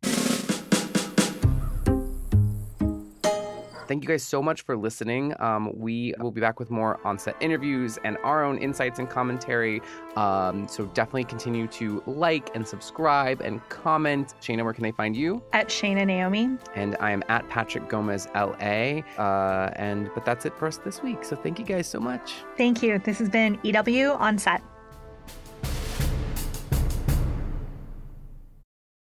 Thank 3.87 4.03
you 4.05 4.09
guys 4.09 4.23
so 4.23 4.43
much 4.43 4.63
for 4.63 4.77
listening. 4.77 5.35
Um, 5.41 5.71
we 5.75 6.15
will 6.19 6.31
be 6.31 6.41
back 6.41 6.59
with 6.59 6.71
more 6.71 7.01
on 7.07 7.19
set 7.19 7.37
interviews 7.41 7.99
and 8.05 8.17
our 8.23 8.45
own 8.45 8.59
insights 8.59 8.99
and 8.99 9.09
commentary. 9.09 9.83
Um, 10.17 10.69
so 10.69 10.87
definitely 10.87 11.25
continue 11.25 11.67
to 11.69 12.03
like 12.07 12.55
and 12.55 12.67
subscribe 12.67 13.41
and 13.41 13.67
comment. 13.69 14.35
Shana, 14.41 14.65
where 14.65 14.73
can 14.73 14.83
they 14.83 14.93
find 14.93 15.17
you? 15.17 15.43
At 15.53 15.69
Shana 15.69 16.07
Naomi. 16.07 16.57
And 16.75 16.97
I 17.01 17.11
am 17.11 17.23
at 17.29 17.49
Patrick 17.49 17.89
Gomez 17.89 18.29
LA. 18.35 19.03
Uh, 19.19 19.73
and 19.77 20.11
but 20.15 20.25
that's 20.25 20.47
it 20.47 20.57
for 20.59 20.67
us 20.67 20.79
this 20.79 21.03
week. 21.03 21.25
So 21.25 21.37
thank 21.37 21.59
you 21.59 21.65
guys 21.65 21.87
so 21.87 22.01
much. 22.01 22.35
Thank 22.57 22.83
you. 22.83 22.99
This 22.99 23.19
has 23.19 23.29
been 23.29 23.59
EW 23.63 24.13
on 24.13 24.39
set. 24.39 24.63